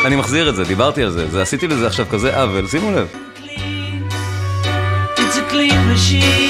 אני 0.05 0.15
מחזיר 0.15 0.49
את 0.49 0.55
זה, 0.55 0.63
דיברתי 0.63 1.03
על 1.03 1.09
זה, 1.11 1.41
עשיתי 1.41 1.67
לזה 1.67 1.87
עכשיו 1.87 2.05
כזה 2.09 2.41
עוול, 2.41 2.67
שימו 2.67 2.91
לב. 2.91 3.07
It's 5.17 5.37
a 5.37 5.51
clean 5.51 5.81
machine. 5.91 6.44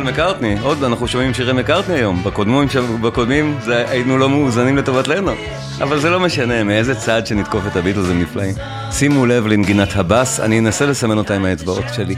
על 0.00 0.06
מקארטני, 0.06 0.56
עוד 0.62 0.84
אנחנו 0.84 1.08
שומעים 1.08 1.34
שירי 1.34 1.52
מקארטני 1.52 1.94
היום, 1.94 2.24
בקודמים, 2.24 2.68
בקודמים 3.02 3.58
זה, 3.62 3.84
היינו 3.88 4.18
לא 4.18 4.28
מאוזנים 4.28 4.76
לטובת 4.76 5.08
לנו, 5.08 5.32
אבל 5.80 6.00
זה 6.00 6.10
לא 6.10 6.20
משנה, 6.20 6.64
מאיזה 6.64 6.94
צד 6.94 7.26
שנתקוף 7.26 7.66
את 7.66 7.76
הביטלס 7.76 8.10
הם 8.10 8.22
נפלאים. 8.22 8.54
שימו 8.92 9.26
לב 9.26 9.46
לנגינת 9.46 9.96
הבאס, 9.96 10.40
אני 10.40 10.58
אנסה 10.58 10.86
לסמן 10.86 11.18
אותה 11.18 11.34
עם 11.34 11.44
האצבעות 11.44 11.84
שלי. 11.96 12.14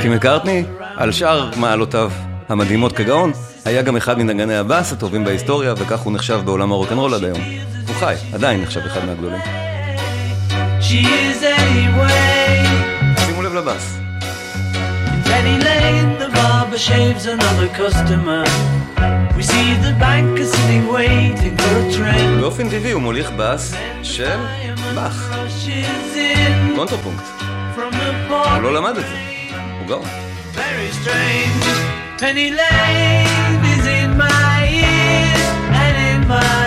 כי 0.00 0.08
מקארטני, 0.08 0.64
על 0.96 1.12
שאר 1.12 1.50
מעלותיו 1.56 2.10
המדהימות 2.48 2.92
כגאון, 2.92 3.32
היה 3.64 3.82
גם 3.82 3.96
אחד 3.96 4.18
מנגני 4.18 4.56
הבאס 4.56 4.92
הטובים 4.92 5.24
בהיסטוריה, 5.24 5.74
וכך 5.76 6.00
הוא 6.00 6.12
נחשב 6.12 6.40
בעולם 6.44 6.72
הרוקנרול 6.72 7.14
עד 7.14 7.24
היום. 7.24 7.40
הוא 7.86 7.96
חי, 7.96 8.14
עדיין 8.34 8.62
נחשב 8.62 8.80
אחד 8.80 9.04
מהגדולים. 9.04 9.40
שימו 13.18 13.42
לב 13.42 13.54
לבאס. 13.54 14.09
Penny 15.30 15.56
Lane, 15.66 16.10
the 16.22 16.28
barber 16.36 16.80
shaves 16.88 17.24
another 17.34 17.68
customer. 17.82 18.42
We 19.36 19.42
see 19.52 19.68
the 19.86 19.92
banker 20.04 20.46
sitting 20.54 20.84
waiting 20.96 21.54
for 21.62 21.74
a 21.84 21.92
train. 21.92 22.40
באופן 22.40 22.68
טבעי 22.68 22.92
הוא 22.92 23.02
מוליך 23.02 23.30
באס 23.30 23.74
של 24.02 24.38
באך, 24.94 25.34
קונטרפונקט. 26.76 27.24
הוא. 28.28 28.62
לא 28.62 28.74
למד 28.74 28.96
את 28.96 29.06
זה, 29.06 29.16
הוא 29.78 29.88
גאון. 29.88 30.06
Penny 32.20 32.50
Lane 32.60 33.64
is 33.74 33.86
in 34.00 34.10
my 34.24 34.58
ears 34.84 35.46
and 35.82 35.96
in 36.10 36.20
my 36.28 36.59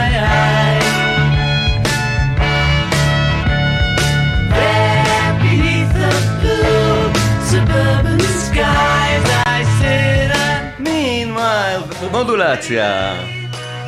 skies 8.53 9.25
I 9.45 9.59
sit 9.79 10.29
and 10.47 10.79
Meanwhile, 10.79 11.81
modulacja. 12.13 12.89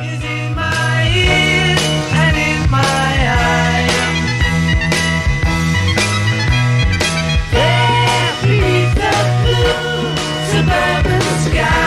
Is 0.02 0.24
in 0.24 0.54
my 0.54 1.02
and 2.22 2.36
in 2.48 2.60
my 2.70 3.14
the 9.00 9.14
blue 9.42 10.06
suburban 10.50 11.24
sky. 11.46 11.85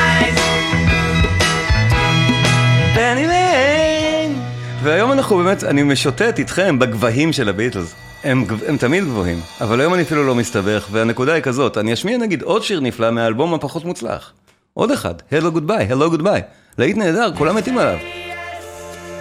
והיום 4.83 5.11
אנחנו 5.11 5.37
באמת, 5.37 5.63
אני 5.63 5.83
משוטט 5.83 6.39
איתכם 6.39 6.79
בגבהים 6.79 7.33
של 7.33 7.49
הביטלס. 7.49 7.95
הם, 8.23 8.45
הם 8.67 8.77
תמיד 8.77 9.03
גבוהים, 9.03 9.39
אבל 9.61 9.81
היום 9.81 9.93
אני 9.93 10.03
אפילו 10.03 10.23
לא 10.27 10.35
מסתבך, 10.35 10.87
והנקודה 10.91 11.33
היא 11.33 11.43
כזאת, 11.43 11.77
אני 11.77 11.93
אשמיע 11.93 12.17
נגיד 12.17 12.41
עוד 12.41 12.63
שיר 12.63 12.79
נפלא 12.79 13.11
מהאלבום 13.11 13.53
הפחות 13.53 13.85
מוצלח. 13.85 14.33
עוד 14.73 14.91
אחד, 14.91 15.13
Hello 15.31 15.55
Goodbye, 15.55 15.91
Hello 15.91 16.15
Goodbye. 16.15 16.41
להיט 16.77 16.97
נהדר, 16.97 17.31
כולם 17.37 17.55
מתים 17.55 17.77
עליו. 17.77 17.97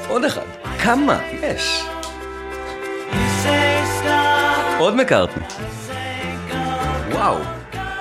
עוד 0.09 0.25
אחד, 0.25 0.43
כמה 0.83 1.19
יש? 1.43 1.85
עוד 4.79 4.97
מקארטני. 4.97 5.45
וואו. 7.13 7.37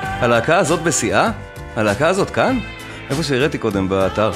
הלהקה 0.02 0.58
הזאת 0.58 0.82
בשיאה? 0.82 1.32
הלהקה 1.76 2.08
הזאת 2.08 2.30
כאן? 2.30 2.60
איפה 3.10 3.24
שהראיתי 3.24 3.58
קודם 3.58 3.90
באתר. 3.90 4.32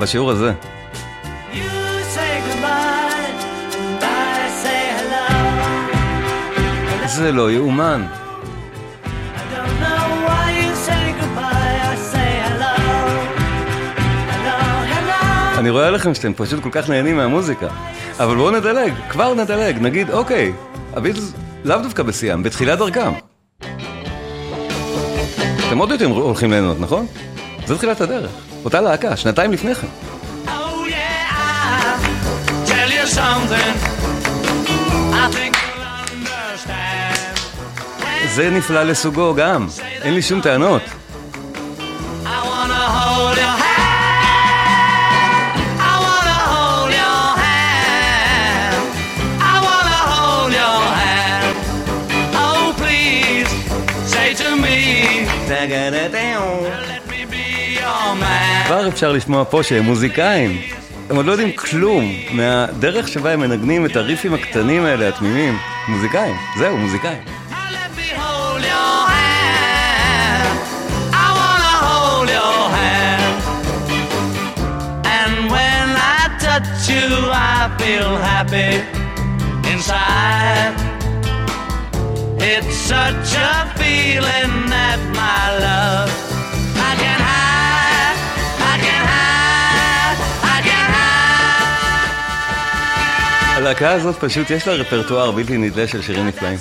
בשיעור 0.00 0.30
הזה. 0.30 0.52
Hello. 7.16 7.46
Hello, 14.32 14.64
hello. 14.92 15.58
אני 15.58 15.70
רואה 15.70 15.90
לכם 15.90 16.14
שאתם 16.14 16.32
פשוט 16.36 16.62
כל 16.62 16.68
כך 16.72 16.88
נהנים 16.88 17.16
מהמוזיקה. 17.16 17.68
אבל 18.18 18.36
בואו 18.36 18.50
נדלג, 18.50 18.92
כבר 19.08 19.34
נדלג, 19.34 19.78
נגיד, 19.78 20.10
אוקיי, 20.10 20.52
הביטלס 20.92 21.32
לאו 21.64 21.78
דווקא 21.78 22.02
בשיאם, 22.02 22.42
בתחילת 22.42 22.78
דרכם. 22.78 23.12
אתם 25.68 25.78
עוד 25.78 25.90
יותר 25.90 26.06
הולכים 26.06 26.50
ליהנות, 26.50 26.80
נכון? 26.80 27.06
זה 27.66 27.76
תחילת 27.76 28.00
הדרך. 28.00 28.30
אותה 28.64 28.80
להקה, 28.80 29.16
שנתיים 29.16 29.52
לפני 29.52 29.74
כן. 29.74 29.86
Oh 30.46 30.50
yeah, 30.88 31.32
זה 38.34 38.50
נפלא 38.50 38.82
לסוגו 38.82 39.34
גם, 39.34 39.66
אין 40.02 40.14
לי 40.14 40.22
שום 40.22 40.40
טענות. 40.40 40.82
Oh. 40.82 40.92
כבר 58.66 58.88
אפשר 58.88 59.12
לשמוע 59.12 59.44
פה 59.44 59.62
שהם 59.62 59.84
מוזיקאים. 59.84 60.60
הם 61.10 61.16
עוד 61.16 61.26
לא 61.26 61.32
יודעים 61.32 61.52
כלום 61.52 62.12
מהדרך 62.30 63.08
שבה 63.08 63.32
הם 63.32 63.40
מנגנים 63.40 63.86
את 63.86 63.96
הריפים 63.96 64.34
הקטנים 64.34 64.84
האלה, 64.84 65.08
התמימים. 65.08 65.58
מוזיקאים, 65.88 66.34
זהו, 66.58 66.76
מוזיקאים. 66.76 67.22
You, 76.88 77.06
I 77.30 77.74
feel 77.78 78.16
happy 78.16 78.72
inside. 79.72 80.74
It's 82.38 82.76
such 82.76 83.30
a 83.50 83.54
feeling 83.78 84.52
that 84.70 85.00
my 85.14 85.58
love. 85.64 86.32
הלהקה 93.56 93.90
הזאת 93.90 94.16
פשוט 94.20 94.50
יש 94.50 94.68
לה 94.68 94.74
רפרטואר 94.74 95.30
בלתי 95.30 95.56
נדלה 95.56 95.88
של 95.88 96.02
שירים 96.02 96.26
נפלאים. 96.26 96.58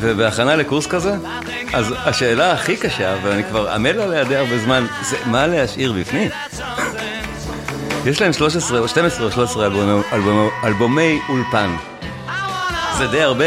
ובהכנה 0.00 0.56
לקורס 0.56 0.86
כזה, 0.86 1.14
אז 1.72 1.94
השאלה 2.04 2.52
הכי 2.52 2.76
קשה, 2.76 3.16
ואני 3.22 3.44
כבר 3.44 3.68
עמל 3.68 4.00
עליה 4.00 4.24
די 4.24 4.36
הרבה 4.36 4.58
זמן, 4.58 4.86
זה 5.02 5.16
מה 5.26 5.46
להשאיר 5.46 5.92
בפנים. 5.92 6.30
יש 8.06 8.20
להם 8.20 8.32
13 8.32 8.78
או 8.78 8.88
12 8.88 9.26
או 9.26 9.30
13 9.32 9.66
אלבומי, 9.66 10.02
אלבומי, 10.12 10.48
אלבומי 10.64 11.20
אולפן. 11.28 11.76
זה 12.98 13.06
די 13.06 13.22
הרבה, 13.22 13.44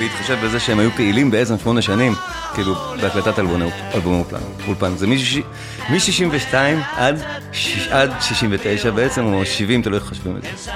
בהתחשב 0.00 0.38
בזה 0.44 0.60
שהם 0.60 0.78
היו 0.78 0.90
פעילים 0.90 1.30
בעצם 1.30 1.58
שמונה 1.58 1.82
שנים, 1.82 2.14
כאילו, 2.54 2.74
בהקלטת 3.00 3.38
אלבומי, 3.38 3.64
אולפן. 3.94 4.36
אולפן. 4.66 4.96
זה 4.96 5.06
מ-62 5.06 6.54
עד, 6.96 7.22
עד 7.90 8.12
69 8.20 8.90
בעצם, 8.90 9.24
או 9.24 9.46
70, 9.46 9.82
תלוי 9.82 9.98
איך 9.98 10.08
חושבים 10.08 10.36
את 10.36 10.42
זה. 10.42 10.72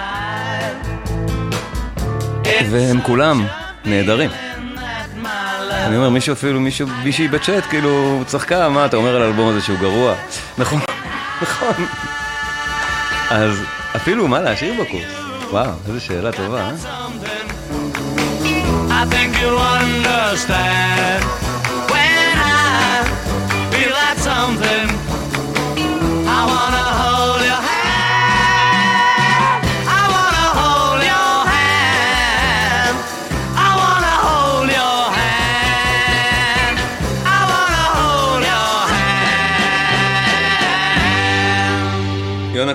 והם 2.71 3.00
כולם 3.00 3.47
נהדרים. 3.85 4.31
אני 5.71 5.97
אומר, 5.97 6.11
מישהו 6.11 6.33
אפילו, 6.33 6.61
מישהו, 6.61 6.88
מישהי 7.05 7.29
בצ'אט, 7.29 7.64
כאילו, 7.64 8.23
צחקה, 8.26 8.69
מה 8.69 8.87
אתה 8.87 8.97
אומר 8.97 9.17
על 9.17 9.23
האלבום 9.23 9.49
הזה 9.49 9.61
שהוא 9.61 9.79
גרוע? 9.79 10.14
נכון, 10.59 10.81
נכון. 11.43 11.87
אז 13.33 13.62
אפילו 13.97 14.29
מה 14.29 14.40
להשאיר 14.40 14.75
בקורס? 14.83 15.12
וואו, 15.51 15.73
איזו 15.88 16.01
שאלה 16.01 16.33
טובה, 16.33 16.61
אה? 16.61 16.73
I 19.01 19.05
think 19.14 19.31
you'll 19.40 19.59
understand 19.81 21.23
when 21.92 22.35
I 22.38 23.03
feel 23.73 23.92
that 24.01 24.16
something. 24.31 24.88
I 26.37 26.40
wanna 26.53 26.87
hold 27.01 27.40
your 27.51 27.61
hand. 27.66 27.72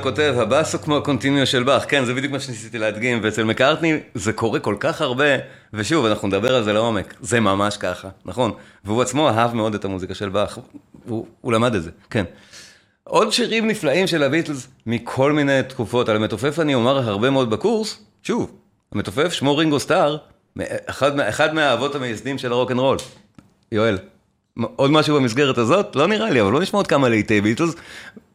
כותב, 0.10 0.36
הבאס 0.38 0.74
הוא 0.74 0.82
כמו 0.82 0.98
הקונטיניו 0.98 1.48
של 1.48 1.63
באך. 1.63 1.86
כן, 1.88 2.06
זה 2.06 2.13
בדיוק 2.13 2.34
מה 2.34 2.39
שניסיתי 2.39 2.78
להדגים, 2.78 3.20
ואצל 3.24 3.43
מקארטני 3.43 4.00
זה 4.15 4.34
קורה 4.34 4.60
כל 4.60 4.76
כך 4.80 5.02
הרבה, 5.02 5.26
ושוב, 5.74 6.06
אנחנו 6.06 6.28
נדבר 6.28 6.56
על 6.56 6.63
זה 6.63 6.74
לעומק. 6.74 7.13
זה 7.22 7.39
ממש 7.39 7.78
ככה, 7.78 8.10
נכון? 8.26 8.52
והוא 8.86 9.02
עצמו 9.02 9.30
אהב 9.30 9.54
מאוד 9.54 9.76
את 9.76 9.86
המוזיקה 9.86 10.15
של 10.15 10.30
באך. 10.30 10.60
הוא, 11.06 11.26
הוא 11.41 11.54
למד 11.54 11.76
את 11.76 11.84
זה, 11.84 11.89
כן. 12.10 12.24
עוד 13.04 13.34
שירים 13.34 13.67
נפלאים 13.67 14.08
של 14.08 14.24
הביטלס 14.24 14.67
מכל 14.86 15.32
מיני 15.32 15.63
תקופות. 15.63 16.10
על 16.10 16.15
המתופף 16.15 16.60
אני 16.60 16.76
אומר 16.76 17.10
הרבה 17.10 17.30
מאוד 17.30 17.50
בקורס, 17.50 18.00
שוב, 18.24 18.52
המתופף 18.91 19.34
שמו 19.34 19.58
רינגו 19.58 19.80
סטאר, 19.80 20.17
אחד, 20.86 21.20
אחד 21.20 21.56
מהאבות 21.56 21.96
המייסדים 21.96 22.38
של 22.38 22.52
הרוקנרול. 22.52 22.98
יואל, 23.72 23.98
עוד 24.76 24.91
משהו 24.91 25.15
במסגרת 25.15 25.58
הזאת? 25.58 25.96
לא 25.96 26.08
נראה 26.08 26.30
לי, 26.30 26.41
אבל 26.41 26.52
לא 26.52 26.60
נשמע 26.60 26.80
עוד 26.80 26.88
כמה 26.88 27.10
לעיתי 27.10 27.41
ביטלס. 27.41 27.76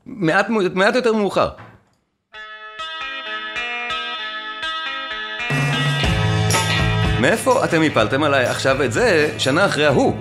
מעט, 0.06 0.46
מעט 0.74 0.94
יותר 0.94 1.12
מאוחר. 1.12 1.48
מאיפה 7.20 7.64
אתם 7.64 7.82
הפלתם 7.82 8.22
עליי 8.22 8.44
עכשיו 8.44 8.84
את 8.84 8.92
זה 8.92 9.34
שנה 9.38 9.66
אחרי 9.66 9.86
ההוא? 9.86 10.14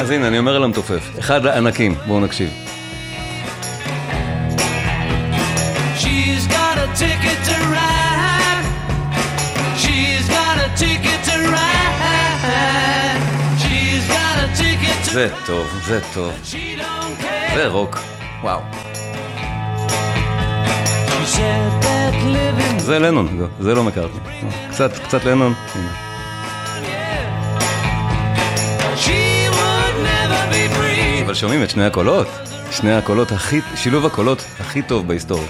אז 0.00 0.10
הנה, 0.10 0.28
אני 0.28 0.38
אומר 0.38 0.56
על 0.56 0.64
המתופף. 0.64 1.18
אחד 1.18 1.46
הענקים, 1.46 1.94
בואו 2.06 2.20
נקשיב. 2.20 2.71
זה 15.12 15.28
טוב, 15.46 15.80
זה 15.86 16.00
טוב. 16.14 16.32
זה 17.54 17.66
רוק. 17.66 17.98
וואו. 18.42 18.60
זה 22.78 22.98
לנון, 22.98 23.48
זה 23.60 23.74
לא 23.74 23.84
מקארטני. 23.84 24.20
קצת, 24.70 24.98
קצת 24.98 25.24
לנון. 25.24 25.54
אבל 31.24 31.34
שומעים 31.34 31.62
את 31.62 31.70
שני 31.70 31.84
הקולות? 31.86 32.26
שני 32.70 32.92
הקולות 32.92 33.32
הכי, 33.32 33.60
שילוב 33.76 34.06
הקולות 34.06 34.44
הכי 34.60 34.82
טוב 34.82 35.08
בהיסטוריה. 35.08 35.48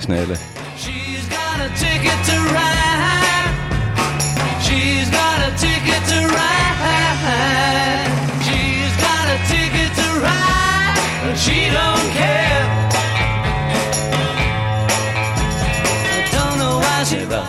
שני 0.00 0.18
אלה. 0.18 0.34
She's 0.78 1.30
got 1.30 1.58
a 1.60 1.68
ticket 1.80 2.18
to 2.26 2.36
ride. 2.54 2.84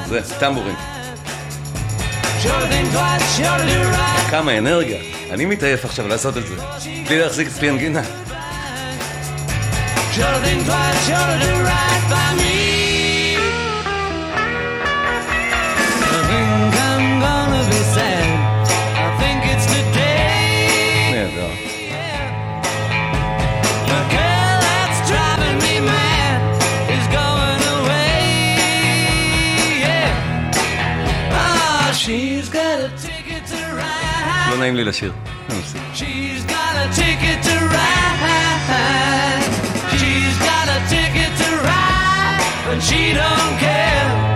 זה 0.07 0.21
טמבורים. 0.39 0.75
כמה 4.29 4.57
אנרגיה. 4.57 4.97
אני 5.31 5.45
מתעייף 5.45 5.85
עכשיו 5.85 6.07
לעשות 6.07 6.37
את 6.37 6.47
זה. 6.47 6.55
בלי 7.07 7.19
להחזיק 7.19 7.47
אצלי 7.47 7.69
אנגינה. 7.69 8.01
Sure 10.15 10.21
think 10.45 10.65
twice, 10.65 11.07
sure 11.07 11.27
to 11.31 11.37
do 11.43 11.51
right 11.69 12.03
by 12.09 12.27
me. 12.39 12.74
לא 34.54 34.56
נעים 34.58 34.76
לי 34.76 34.84
לשיר. 34.84 35.12
אני 35.50 35.58
מפסיק. 35.58 35.80
She's 35.94 36.50
got 36.50 36.74
a 36.84 36.86
ticket 37.00 37.42
to 37.48 37.54
ride. 37.74 38.00
She's 39.98 40.38
got 40.48 40.66
a 40.76 40.78
ticket 40.94 41.32
to 41.42 41.50
ride, 41.68 42.40
but 42.66 42.78
she 42.88 43.00
don't 43.20 43.54
care. 43.64 44.33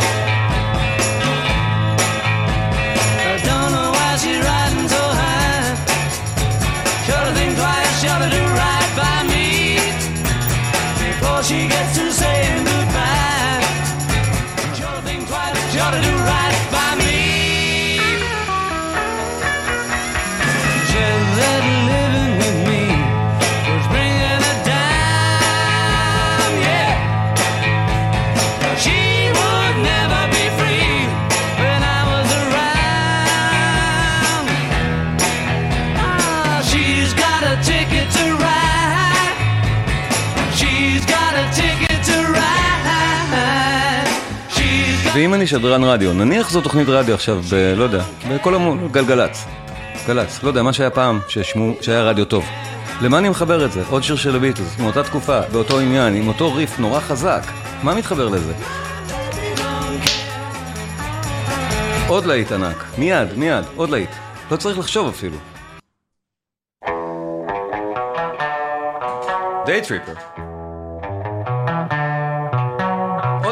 אם 45.30 45.34
אני 45.34 45.48
שדרן 45.48 45.84
רדיו, 45.84 46.13
נניח 46.13 46.50
זו 46.50 46.62
תוכנית 46.62 46.89
רדיו 46.89 47.15
עכשיו, 47.15 47.42
ב... 47.52 47.74
לא 47.78 47.84
יודע, 47.84 48.04
בכל 48.30 48.56
המ... 48.56 48.88
גלגלצ. 48.88 49.46
גל"צ, 50.08 50.44
לא 50.44 50.48
יודע, 50.48 50.63
מה 50.63 50.74
שהיה 50.74 50.89
פעם, 50.89 51.20
ששמו, 51.28 51.74
שהיה 51.82 52.04
רדיו 52.04 52.26
טוב. 52.26 52.46
למה 53.02 53.18
אני 53.18 53.30
מחבר 53.30 53.65
את 53.65 53.72
זה? 53.72 53.84
עוד 53.89 54.04
שיר 54.04 54.15
של 54.15 54.36
הביטלס, 54.36 54.80
מאותה 54.80 55.04
תקופה, 55.04 55.42
באותו 55.52 55.80
עניין, 55.80 56.15
עם 56.15 56.28
אותו 56.28 56.54
ריף 56.54 56.80
נורא 56.80 57.00
חזק. 57.00 57.42
מה 57.84 57.96
מתחבר 57.96 58.28
לזה? 58.28 58.54
עוד 62.08 62.26
להיט 62.26 62.52
ענק, 62.52 62.86
מיד, 62.98 63.28
מיד, 63.38 63.65
עוד 63.76 63.89
להיט. 63.89 64.12
לא 64.52 64.58
צריך 64.58 64.80
לחשוב 64.80 65.08
אפילו. 65.08 65.38
Day 69.65 69.79
Tripper. 69.79 70.13
עוד 70.13 70.59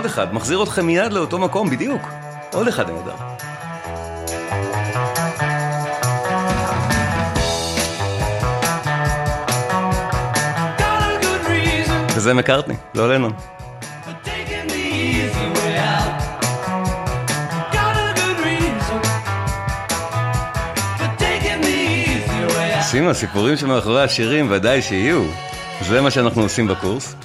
אחד, 0.08 0.34
מחזיר 0.34 0.64
אתכם 0.64 0.86
מיד 0.86 1.14
לאותו 1.14 1.40
מקום, 1.40 1.70
בדיוק. 1.70 2.02
עוד 2.54 2.68
אחד 2.68 2.90
נהדר. 2.90 3.16
וזה 12.16 12.34
מקארטני, 12.34 12.76
לא 12.96 13.14
לנון. 13.14 13.34
סימה, 22.82 23.10
הסיפורים 23.10 23.58
שמאחורי 23.58 24.04
השירים 24.04 24.48
ודאי 24.52 24.82
שיהיו. 24.82 25.24
זה 25.82 26.02
מה 26.02 26.12
שאנחנו 26.12 26.42
עושים 26.42 26.68
בקורס. 26.68 27.16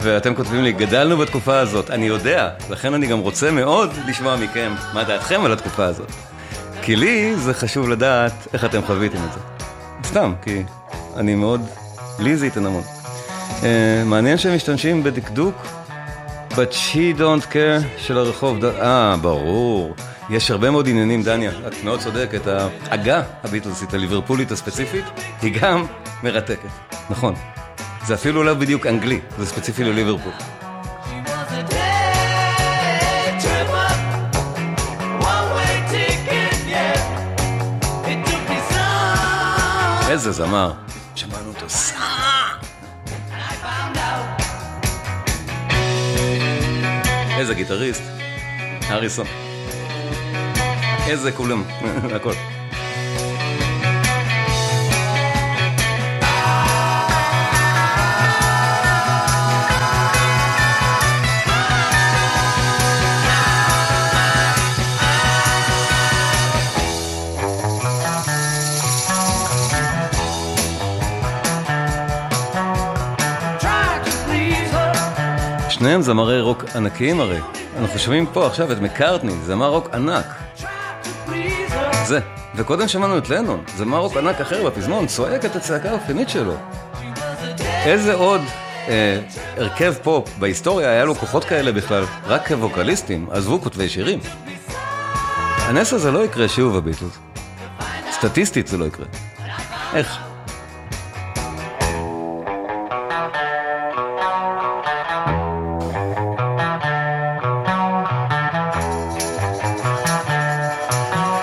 ואתם 0.00 0.34
כותבים 0.34 0.62
לי, 0.62 0.72
גדלנו 0.72 1.16
בתקופה 1.16 1.58
הזאת. 1.58 1.90
אני 1.90 2.06
יודע, 2.06 2.50
לכן 2.70 2.94
אני 2.94 3.06
גם 3.06 3.18
רוצה 3.18 3.50
מאוד 3.50 3.90
לשמוע 4.06 4.36
מכם 4.36 4.74
מה 4.94 5.04
דעתכם 5.04 5.44
על 5.44 5.52
התקופה 5.52 5.84
הזאת. 5.84 6.12
כי 6.82 6.96
לי 6.96 7.36
זה 7.36 7.54
חשוב 7.54 7.88
לדעת 7.88 8.32
איך 8.52 8.64
אתם 8.64 8.82
חוויתם 8.86 9.18
את 9.24 9.32
זה. 9.32 9.40
סתם, 10.04 10.32
כי 10.42 10.62
אני 11.16 11.34
מאוד... 11.34 11.60
לי 12.18 12.36
זה 12.36 12.46
ייתן 12.46 12.66
המון. 12.66 12.82
Uh, 13.60 13.64
מעניין 14.04 14.38
שהם 14.38 14.54
משתמשים 14.54 15.02
בדקדוק 15.02 15.54
But 16.58 16.72
she 16.72 17.12
don't 17.12 17.44
care 17.52 17.98
של 17.98 18.18
הרחוב. 18.18 18.64
אה, 18.64 19.16
ברור. 19.20 19.94
יש 20.30 20.50
הרבה 20.50 20.70
מאוד 20.70 20.88
עניינים, 20.88 21.22
דניה, 21.22 21.50
את 21.66 21.84
מאוד 21.84 22.00
צודקת. 22.00 22.40
העגה 22.46 23.22
הביטלסית, 23.44 23.94
הליברפולית 23.94 24.50
הספציפית, 24.50 25.04
היא 25.42 25.60
גם 25.60 25.86
מרתקת. 26.22 26.68
נכון. 27.10 27.34
זה 28.06 28.14
אפילו 28.14 28.42
לא 28.42 28.54
בדיוק 28.54 28.86
אנגלי, 28.86 29.20
זה 29.38 29.46
ספציפי 29.46 29.84
לליברפול. 29.84 30.32
איזה 40.10 40.32
זמר. 40.32 40.72
שמענו 41.14 41.48
אותו 41.48 41.68
סע. 41.68 41.96
איזה 47.38 47.54
גיטריסט. 47.54 48.02
אריסון. 48.90 49.26
איזה 51.06 51.32
כולם, 51.32 51.62
הכל. 52.16 52.32
שניהם 75.88 76.02
זמרי 76.02 76.40
רוק 76.40 76.64
ענקיים 76.74 77.20
הרי. 77.20 77.38
אנחנו 77.78 77.98
שומעים 77.98 78.26
פה 78.26 78.46
עכשיו 78.46 78.72
את 78.72 78.78
מקארטני, 78.80 79.32
זמר 79.46 79.68
רוק 79.68 79.88
ענק. 79.94 80.26
זה. 82.04 82.20
וקודם 82.54 82.88
שמענו 82.88 83.18
את 83.18 83.28
לנון, 83.30 83.64
זמר 83.76 83.98
רוק 83.98 84.16
ענק 84.16 84.40
אחר 84.40 84.66
בפזמון, 84.66 85.06
צועק 85.06 85.44
את 85.44 85.56
הצעקה 85.56 85.90
האופיינית 85.90 86.28
שלו. 86.28 86.54
איזה 87.84 88.14
עוד 88.14 88.40
אה, 88.88 89.20
הרכב 89.56 89.94
פופ 90.02 90.28
בהיסטוריה 90.38 90.90
היה 90.90 91.04
לו 91.04 91.14
כוחות 91.14 91.44
כאלה 91.44 91.72
בכלל, 91.72 92.04
רק 92.26 92.48
כווקליסטים, 92.48 93.26
עזבו 93.30 93.60
כותבי 93.60 93.88
שירים. 93.88 94.18
הנס 95.58 95.92
הזה 95.92 96.10
לא 96.10 96.24
יקרה 96.24 96.48
שוב 96.48 96.76
הביטלס. 96.76 97.18
סטטיסטית 98.12 98.66
זה 98.66 98.78
לא 98.78 98.84
יקרה. 98.84 99.06
איך? 99.94 100.27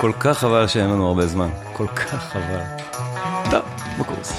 כל 0.06 0.12
כך 0.20 0.38
חבל 0.38 0.66
שאין 0.66 0.90
לנו 0.90 1.06
הרבה 1.06 1.26
זמן. 1.26 1.48
כל 1.72 1.86
כך 1.86 2.32
חבל. 2.32 2.60
טוב, 3.50 3.62
בקורס. 4.00 4.32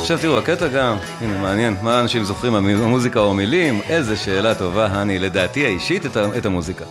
עכשיו 0.00 0.18
תראו, 0.18 0.38
הקטע 0.38 0.68
גם, 0.68 0.96
הנה 1.20 1.38
מעניין, 1.38 1.76
מה 1.82 2.00
אנשים 2.00 2.24
זוכרים, 2.24 2.54
המוזיקה 2.54 3.20
או 3.20 3.30
המילים? 3.30 3.80
איזה 3.88 4.16
שאלה 4.16 4.54
טובה, 4.54 5.02
אני, 5.02 5.18
לדעתי 5.18 5.66
האישית, 5.66 6.06
את, 6.06 6.16
את 6.38 6.46
המוזיקה. 6.46 6.84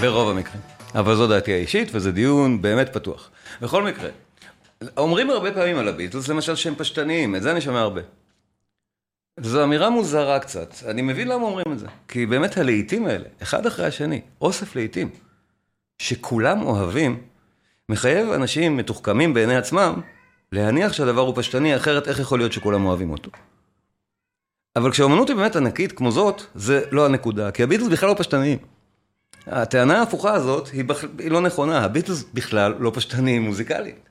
ברוב 0.00 0.28
המקרים. 0.28 0.60
אבל 0.94 1.16
זו 1.16 1.26
דעתי 1.26 1.52
האישית, 1.52 1.88
וזה 1.92 2.12
דיון 2.12 2.62
באמת 2.62 2.92
פתוח. 2.92 3.30
בכל 3.60 3.82
מקרה, 3.82 4.08
אומרים 4.96 5.30
הרבה 5.30 5.52
פעמים 5.52 5.78
על 5.78 5.88
הביטלס, 5.88 6.28
למשל 6.28 6.54
שהם 6.54 6.74
פשטניים, 6.74 7.36
את 7.36 7.42
זה 7.42 7.50
אני 7.50 7.60
שומע 7.60 7.80
הרבה. 7.80 8.00
זו 9.40 9.64
אמירה 9.64 9.90
מוזרה 9.90 10.38
קצת, 10.38 10.74
אני 10.86 11.02
מבין 11.02 11.28
למה 11.28 11.44
אומרים 11.44 11.72
את 11.72 11.78
זה. 11.78 11.86
כי 12.08 12.26
באמת 12.26 12.58
הלהיטים 12.58 13.06
האלה, 13.06 13.28
אחד 13.42 13.66
אחרי 13.66 13.86
השני, 13.86 14.20
אוסף 14.40 14.76
להיטים, 14.76 15.10
שכולם 15.98 16.62
אוהבים, 16.62 17.22
מחייב 17.88 18.30
אנשים 18.30 18.76
מתוחכמים 18.76 19.34
בעיני 19.34 19.56
עצמם, 19.56 20.00
להניח 20.52 20.92
שהדבר 20.92 21.20
הוא 21.20 21.36
פשטני, 21.36 21.76
אחרת 21.76 22.08
איך 22.08 22.18
יכול 22.18 22.38
להיות 22.38 22.52
שכולם 22.52 22.84
אוהבים 22.84 23.10
אותו? 23.10 23.30
אבל 24.76 24.90
כשהאומנות 24.90 25.28
היא 25.28 25.36
באמת 25.36 25.56
ענקית 25.56 25.92
כמו 25.92 26.10
זאת, 26.10 26.42
זה 26.54 26.84
לא 26.90 27.06
הנקודה, 27.06 27.50
כי 27.50 27.62
הביטלס 27.62 27.88
בכלל 27.88 28.08
לא 28.08 28.14
פשטניים. 28.18 28.58
הטענה 29.46 29.98
ההפוכה 29.98 30.34
הזאת 30.34 30.68
היא, 30.68 30.84
בכ... 30.84 31.04
היא 31.18 31.30
לא 31.30 31.40
נכונה, 31.40 31.84
הביטלס 31.84 32.24
בכלל 32.34 32.74
לא 32.78 32.90
פשטניים 32.94 33.42
מוזיקלית. 33.42 34.08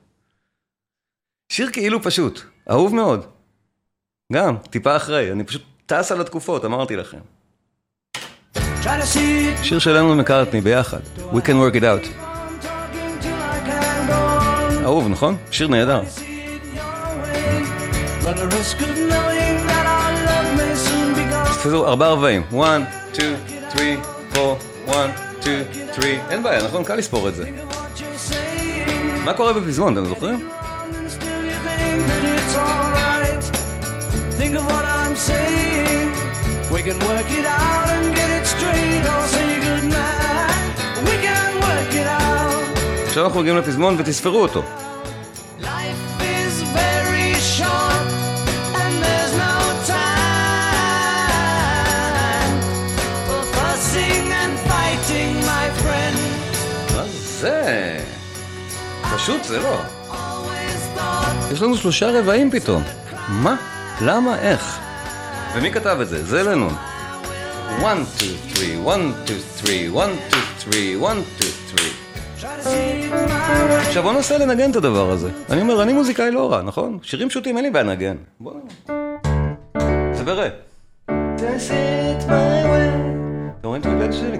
שיר 1.48 1.70
כאילו 1.72 2.02
פשוט, 2.02 2.40
אהוב 2.70 2.94
מאוד. 2.94 3.33
גם, 4.32 4.56
טיפה 4.70 4.96
אחרי, 4.96 5.32
אני 5.32 5.44
פשוט 5.44 5.62
טס 5.86 6.12
על 6.12 6.20
התקופות, 6.20 6.64
אמרתי 6.64 6.96
לכם. 6.96 7.18
שיר 9.62 9.78
שלנו 9.78 10.10
ומקארטני 10.10 10.60
ביחד, 10.60 11.00
We 11.32 11.36
can 11.36 11.54
work 11.54 11.74
it 11.74 11.82
out. 11.82 12.08
אהוב, 14.84 15.08
נכון? 15.08 15.36
שיר 15.50 15.68
נהדר. 15.68 16.02
תפסו 21.44 21.86
ארבע 21.86 22.06
ארבעים. 22.06 22.42
1, 22.42 22.82
2, 23.12 23.36
3, 23.72 23.98
4, 24.36 24.56
1, 24.88 25.10
2, 25.40 25.64
3. 25.94 26.06
אין 26.30 26.42
בעיה, 26.42 26.64
נכון? 26.64 26.84
קל 26.84 26.94
לספור 26.94 27.28
את 27.28 27.34
זה. 27.34 27.50
מה 29.24 29.34
קורה 29.34 29.52
בפזמון, 29.52 29.98
אתם 29.98 30.06
זוכרים? 30.06 30.48
Think 34.40 34.54
of 34.60 34.64
what 34.72 34.84
I'm 34.98 35.14
saying. 35.30 36.08
We 36.74 36.80
can 36.86 36.98
work 37.10 37.28
it 37.38 37.46
out 37.46 37.88
and 37.96 38.04
get 38.18 38.28
it 38.38 38.44
straight. 38.54 39.02
I'll 39.12 39.28
say 39.34 39.48
goodnight. 39.66 40.74
We 41.08 41.14
can 41.26 41.50
work 41.66 41.92
it 42.02 42.08
out. 42.20 42.64
עכשיו 43.06 43.24
אנחנו 43.26 43.40
מגיעים 43.40 43.56
לפזמון 43.58 43.96
ותספרו 43.98 44.42
אותו. 44.42 44.62
Life 45.60 46.04
is 46.20 46.54
very 46.80 47.30
short, 47.56 48.06
and 48.82 48.92
there's 49.04 49.34
no 49.46 49.56
time 49.96 50.54
for 53.26 53.42
fussing 53.56 54.26
and 54.42 54.52
fighting, 54.70 55.32
my 55.52 55.66
friend. 55.82 56.18
מה 56.96 57.04
זה? 57.40 57.98
פשוט 59.14 59.44
זה 59.44 59.58
לא. 59.60 59.76
יש 61.52 61.62
לנו 61.62 61.76
שלושה 61.76 62.10
רבעים 62.18 62.50
פתאום. 62.50 62.82
מה? 63.28 63.56
למה? 64.02 64.38
איך? 64.38 64.80
ומי 65.54 65.72
כתב 65.72 65.98
את 66.02 66.08
זה? 66.08 66.24
זה 66.24 66.42
לנון. 66.42 66.74
1, 67.78 67.96
2, 68.16 68.36
3, 68.48 68.70
1, 68.88 69.00
2, 69.24 69.40
3, 69.56 69.70
1, 69.96 70.10
2, 70.30 70.42
3, 70.58 70.96
1, 71.02 71.16
2, 71.38 71.52
3. 71.76 72.04
try 72.40 72.56
to 72.56 72.62
see 72.62 72.68
it 72.68 73.12
my 73.12 73.30
way. 73.30 73.86
עכשיו 73.86 74.02
בוא 74.02 74.12
ננסה 74.12 74.38
לנגן 74.38 74.70
את 74.70 74.76
הדבר 74.76 75.10
הזה. 75.10 75.30
אני 75.50 75.60
אומר, 75.60 75.82
אני 75.82 75.92
מוזיקאי 75.92 76.30
לא 76.30 76.52
רע, 76.52 76.62
נכון? 76.62 76.98
שירים 77.02 77.28
פשוטים 77.28 77.56
אין 77.56 77.64
לי 77.64 77.70
בעיה 77.70 77.84
לנגן. 77.84 78.16
בוא 78.40 78.52
נראה. 80.26 80.48
זה. 80.48 80.48
I 81.38 81.58
see 81.58 82.22
it 82.22 82.28
my 82.28 82.30
way. 82.30 83.76
את 83.76 83.86
המקלט 83.86 84.12
שלי? 84.12 84.38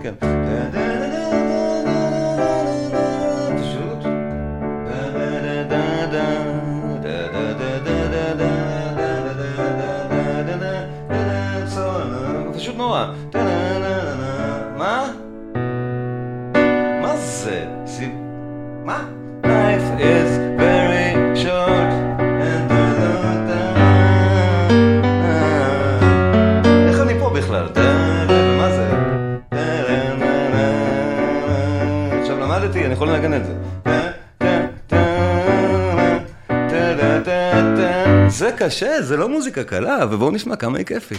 קשה, 38.66 39.02
זה 39.02 39.16
לא 39.16 39.28
מוזיקה 39.28 39.64
קלה, 39.64 39.98
ובואו 40.10 40.30
נשמע 40.30 40.56
כמה 40.56 40.78
היא 40.78 40.86
כיפית. 40.86 41.18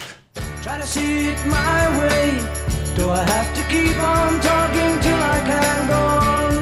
Try 0.63 0.67
to 0.67 0.87
see 0.95 1.29
it 1.31 1.39
my 1.51 1.81
way. 1.99 2.27
Do 2.97 3.03
I 3.19 3.23
have 3.33 3.49
to 3.57 3.63
keep 3.73 3.97
on 4.13 4.31
talking 4.49 4.93
till 5.05 5.21
I 5.35 5.39
can 5.49 5.79
go 5.93 6.01
on? 6.29 6.53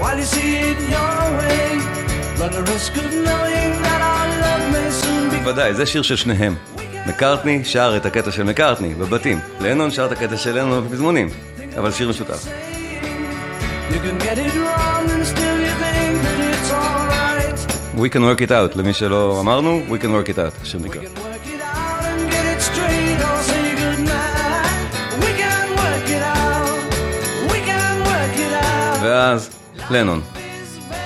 While 0.00 0.18
you 0.22 0.28
see 0.36 0.52
it 0.68 0.78
your 0.94 1.20
way, 1.40 1.66
run 2.40 2.52
the 2.58 2.64
risk 2.72 2.92
of 3.02 3.08
knowing 3.26 3.70
that 3.84 4.00
our 4.12 4.26
love 4.42 4.64
may 4.74 4.90
soon 5.02 5.30
be 5.30 5.48
ודאי, 5.48 5.74
זה 5.74 5.86
שיר 5.86 6.02
של 6.02 6.16
שניהם. 6.16 6.54
מקארטני 7.06 7.64
שר 7.64 7.94
את 7.96 8.06
הקטע 8.06 8.30
של 8.30 8.42
מקארטני, 8.42 8.94
בבתים. 8.94 9.38
לנון 9.60 9.90
שר 9.90 10.06
את 10.06 10.12
הקטע 10.12 10.36
של 10.36 10.58
לנון 10.58 10.88
בפזמונים. 10.88 11.28
אבל 11.78 11.92
שיר 11.92 12.08
משותף. 12.08 12.46
You 13.90 13.94
can 13.94 14.24
get 14.26 14.38
it 14.38 14.54
wrong 14.62 15.04
and 15.14 15.26
still 15.26 15.58
you 15.66 15.72
think 15.82 16.14
that 16.24 16.38
it's 16.50 16.70
alright. 16.70 16.99
We 17.96 18.08
can 18.08 18.22
work 18.22 18.40
it 18.40 18.50
out, 18.50 18.76
למי 18.76 18.92
שלא 18.92 19.40
אמרנו, 19.40 19.82
We 19.88 19.98
can 20.02 20.06
work 20.06 20.28
it 20.28 20.38
out, 20.38 20.62
השיר 20.62 20.80
נקרא. 20.80 21.02
Work 21.02 21.06
it 21.06 21.60
out 21.60 22.04
and 22.04 22.30
get 22.32 22.44
it 22.54 22.62
straight 22.62 23.20
or 23.20 23.42
say 23.48 23.74
goodnight. 23.80 24.90
We 25.20 25.30
can 25.42 25.68
work 25.76 26.08
it 26.16 26.22
out. 26.22 27.52
We 27.52 27.58
can 27.68 27.94
work 28.06 28.36
it 28.38 28.52
out. 28.64 29.02
ואז, 29.02 29.50
לנון. 29.90 30.22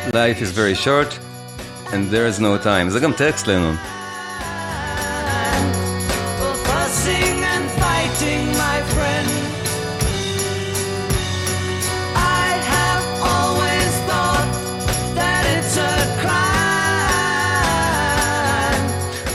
Life 0.08 0.40
is 0.42 0.50
very 0.58 0.74
short 0.84 1.18
and 1.92 2.10
there 2.10 2.26
is 2.36 2.40
no 2.40 2.64
time. 2.64 2.88
זה 2.88 3.00
גם 3.00 3.12
טקסט 3.12 3.46
לנון. 3.46 3.76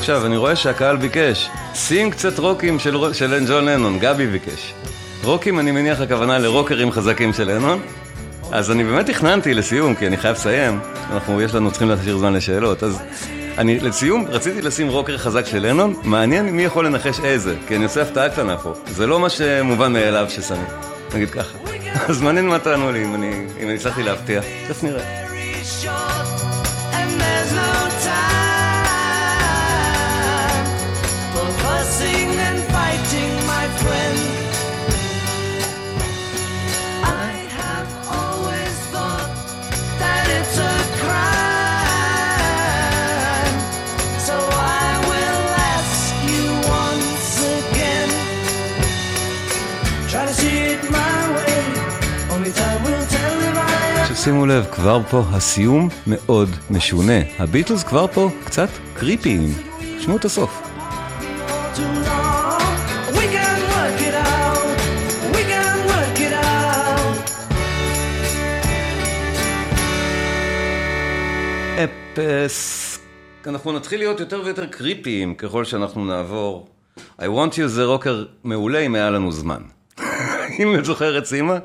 עכשיו, 0.10 0.26
אני 0.26 0.38
רואה 0.38 0.56
שהקהל 0.56 0.98
ביקש. 0.98 1.50
שים 1.74 2.12
קצת 2.12 2.39
רוקים 2.39 2.80
של, 2.80 3.13
של 3.13 3.45
ג'ון 3.48 3.65
לנון, 3.65 4.00
גבי 4.00 4.28
ביקש. 4.28 4.74
רוקים, 5.24 5.60
אני 5.60 5.72
מניח, 5.72 6.02
הכוונה 6.02 6.39
לרוקרים 6.39 6.91
חזקים 6.91 7.34
של 7.34 7.52
לנון. 7.52 7.82
אז 8.52 8.72
אני 8.72 8.84
באמת 8.84 9.06
תכננתי 9.06 9.54
לסיום, 9.54 9.95
כי 9.95 10.08
אני 10.08 10.17
חייב 10.17 10.36
לסיים. 10.36 10.80
אנחנו, 11.13 11.41
יש 11.41 11.54
לנו, 11.56 11.72
צריכים 11.72 11.89
להשאיר 11.89 12.17
זמן 12.17 12.34
לשאלות. 12.34 12.84
אז 12.84 13.00
אני, 13.58 13.80
לסיום, 13.80 14.26
רציתי 14.30 14.62
לשים 14.62 14.89
רוקר 14.89 15.17
חזק 15.17 15.45
של 15.45 15.67
לנון. 15.67 15.93
מעניין 16.04 16.50
מי 16.50 16.63
יכול 16.63 16.86
לנחש 16.86 17.19
איזה, 17.24 17.56
כי 17.67 17.76
אני 17.76 17.84
עושה 17.84 18.02
הפתעה 18.02 18.30
קטנה 18.30 18.58
פה. 18.58 18.74
זה 18.88 19.08
לא 19.08 19.19
מה 19.19 19.30
שמובן 19.30 19.93
מאליו 19.93 20.26
ששמים. 20.30 20.65
נגיד 21.13 21.30
ככה. 21.30 21.58
אז 22.10 22.22
מעניין 22.22 22.48
מה 22.48 22.60
תענו 22.60 22.91
לי, 22.91 23.06
אם 23.06 23.15
אני 23.15 23.76
הצלחתי 23.76 24.04
להפתיע. 24.04 24.41
תכף 24.67 24.84
נראה. 24.84 26.09
שימו 54.29 54.45
לב, 54.45 54.65
כבר 54.71 55.01
פה 55.09 55.23
הסיום 55.31 55.89
מאוד 56.07 56.49
משונה. 56.69 57.19
הביטלס 57.39 57.83
כבר 57.83 58.07
פה 58.07 58.29
קצת 58.45 58.69
קריפיים. 58.93 59.49
שמעו 59.99 60.17
את 60.17 60.25
הסוף. 60.25 60.61
אפס. 71.83 72.99
אנחנו 73.47 73.71
נתחיל 73.71 73.99
להיות 73.99 74.19
יותר 74.19 74.41
ויותר 74.45 74.65
קריפיים 74.65 75.35
ככל 75.35 75.65
שאנחנו 75.65 76.05
נעבור. 76.05 76.67
I 77.19 77.23
want 77.23 77.53
you 77.53 77.65
זה 77.65 77.83
רוקר 77.83 78.25
מעולה 78.43 78.79
אם 78.79 78.95
היה 78.95 79.09
לנו 79.09 79.31
זמן. 79.31 79.61
אם 80.59 80.75
את 80.75 80.85
זוכרת 80.85 81.25
סימה, 81.25 81.57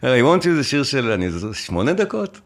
I 0.00 0.04
want 0.04 0.44
you 0.44 0.50
זה 0.56 0.64
שיר 0.64 0.82
של, 0.82 1.10
אני 1.10 1.30
זוכר, 1.30 1.52
שמונה 1.52 1.92
דקות. 1.92 2.40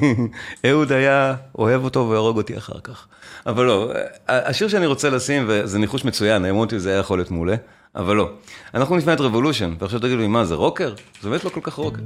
אהוד 0.66 0.92
היה 0.92 1.34
אוהב 1.58 1.84
אותו 1.84 2.08
והורג 2.10 2.36
אותי 2.36 2.56
אחר 2.56 2.80
כך. 2.84 3.06
אבל 3.46 3.64
לא, 3.64 3.92
השיר 4.28 4.68
שאני 4.68 4.86
רוצה 4.86 5.10
לשים, 5.10 5.44
וזה 5.48 5.78
ניחוש 5.78 6.04
מצוין, 6.04 6.44
I 6.44 6.48
want 6.48 6.70
you 6.70 6.78
זה 6.78 6.90
היה 6.90 6.98
יכול 6.98 7.18
להיות 7.18 7.30
מעולה, 7.30 7.54
אבל 7.96 8.16
לא. 8.16 8.30
אנחנו 8.74 8.96
נשמע 8.96 9.12
את 9.12 9.20
Revolution, 9.20 9.74
ועכשיו 9.80 10.00
תגידו 10.00 10.16
לי, 10.16 10.26
מה 10.26 10.44
זה 10.44 10.54
רוקר? 10.54 10.94
זה 11.22 11.30
באמת 11.30 11.44
לא 11.44 11.50
כל 11.50 11.60
כך 11.62 11.74
רוקר. 11.74 12.02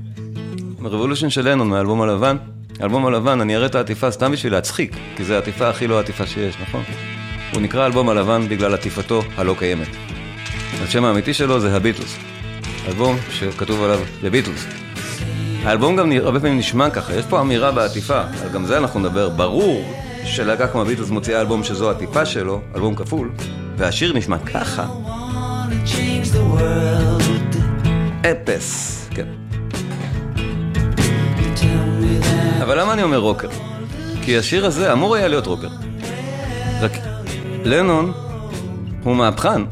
Revolution 0.84 1.30
של 1.30 1.48
לנון 1.48 1.68
מהאלבום 1.68 2.02
הלבן. 2.02 2.36
האלבום 2.80 3.06
הלבן, 3.06 3.40
אני 3.40 3.56
אראה 3.56 3.66
את 3.66 3.74
העטיפה 3.74 4.10
סתם 4.10 4.32
בשביל 4.32 4.52
להצחיק, 4.52 4.96
כי 5.16 5.24
זו 5.24 5.34
העטיפה 5.34 5.68
הכי 5.68 5.86
לא 5.86 5.96
העטיפה 5.96 6.26
שיש, 6.26 6.56
נכון? 6.68 6.82
הוא 7.54 7.62
נקרא 7.62 7.86
אלבום 7.86 8.08
הלבן 8.08 8.48
בגלל 8.48 8.74
עטיפתו 8.74 9.22
הלא 9.36 9.54
קיימת. 9.58 9.88
השם 10.82 11.04
האמיתי 11.04 11.34
שלו 11.34 11.60
זה 11.60 11.76
הביטלס. 11.76 12.16
אלבום 12.88 13.16
שכתוב 13.30 13.82
עליו 13.82 14.00
The 14.22 14.26
Beatles. 14.26 14.74
האלבום 15.64 15.96
גם 15.96 16.12
הרבה 16.12 16.40
פעמים 16.40 16.58
נשמע 16.58 16.90
ככה, 16.90 17.14
יש 17.14 17.24
פה 17.26 17.40
אמירה 17.40 17.72
בעטיפה, 17.72 18.20
על 18.20 18.48
גם 18.52 18.66
זה 18.66 18.78
אנחנו 18.78 19.00
נדבר. 19.00 19.28
ברור 19.28 19.94
שלהקה 20.24 20.68
כמו 20.68 20.82
הביטלס 20.82 21.10
מוציאה 21.10 21.40
אלבום 21.40 21.64
שזו 21.64 21.88
העטיפה 21.88 22.26
שלו, 22.26 22.60
אלבום 22.74 22.94
כפול, 22.94 23.30
והשיר 23.76 24.12
נשמע 24.12 24.38
ככה. 24.38 24.86
אפס. 28.20 29.08
כן. 29.10 29.26
אבל 32.62 32.80
למה 32.80 32.92
אני 32.92 33.02
אומר 33.02 33.18
רוקר? 33.18 33.48
כי 34.22 34.38
השיר 34.38 34.66
הזה 34.66 34.92
אמור 34.92 35.16
היה 35.16 35.28
להיות 35.28 35.46
רוקר. 35.46 35.68
רק 36.80 36.92
לנון 37.64 38.12
הוא 39.02 39.16
מהפכן, 39.16 39.62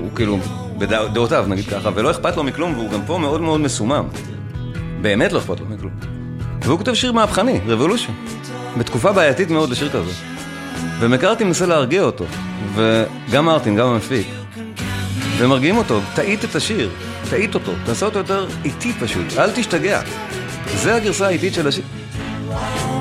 הוא 0.00 0.10
כאילו 0.14 0.38
בדעותיו 0.82 1.44
נגיד 1.48 1.68
ככה, 1.68 1.90
ולא 1.94 2.10
אכפת 2.10 2.36
לו 2.36 2.42
מכלום, 2.42 2.74
והוא 2.74 2.90
גם 2.90 3.00
פה 3.06 3.18
מאוד 3.18 3.40
מאוד 3.40 3.60
מסומם. 3.60 4.04
באמת 5.00 5.32
לא 5.32 5.38
אכפת 5.38 5.60
לו 5.60 5.66
מכלום. 5.66 5.92
והוא 6.62 6.78
כותב 6.78 6.94
שיר 6.94 7.12
מהפכני, 7.12 7.60
רבולושן. 7.66 8.12
בתקופה 8.78 9.12
בעייתית 9.12 9.50
מאוד 9.50 9.70
לשיר 9.70 9.88
כזה. 9.88 10.12
ומקארטי 11.00 11.44
מנסה 11.44 11.66
להרגיע 11.66 12.02
אותו, 12.02 12.24
וגם 12.74 13.44
מרטין, 13.44 13.76
גם 13.76 13.86
המפיק. 13.86 14.26
ומרגיעים 15.38 15.76
אותו, 15.76 16.00
תעיט 16.14 16.44
את 16.44 16.56
השיר, 16.56 16.90
תעיט 17.30 17.54
אותו, 17.54 17.72
תעשה 17.84 18.06
אותו 18.06 18.18
יותר 18.18 18.46
איטי 18.64 18.92
פשוט, 18.92 19.24
אל 19.38 19.50
תשתגע. 19.50 20.00
זה 20.74 20.94
הגרסה 20.94 21.26
האיטית 21.26 21.54
של 21.54 21.68
השיר. 21.68 21.84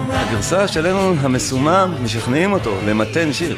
הגרסה 0.10 0.68
שלנו 0.68 1.16
המסומם, 1.20 1.94
משכנעים 2.04 2.54
אותו 2.54 2.76
למתן 2.86 3.34
שיר. 3.34 3.58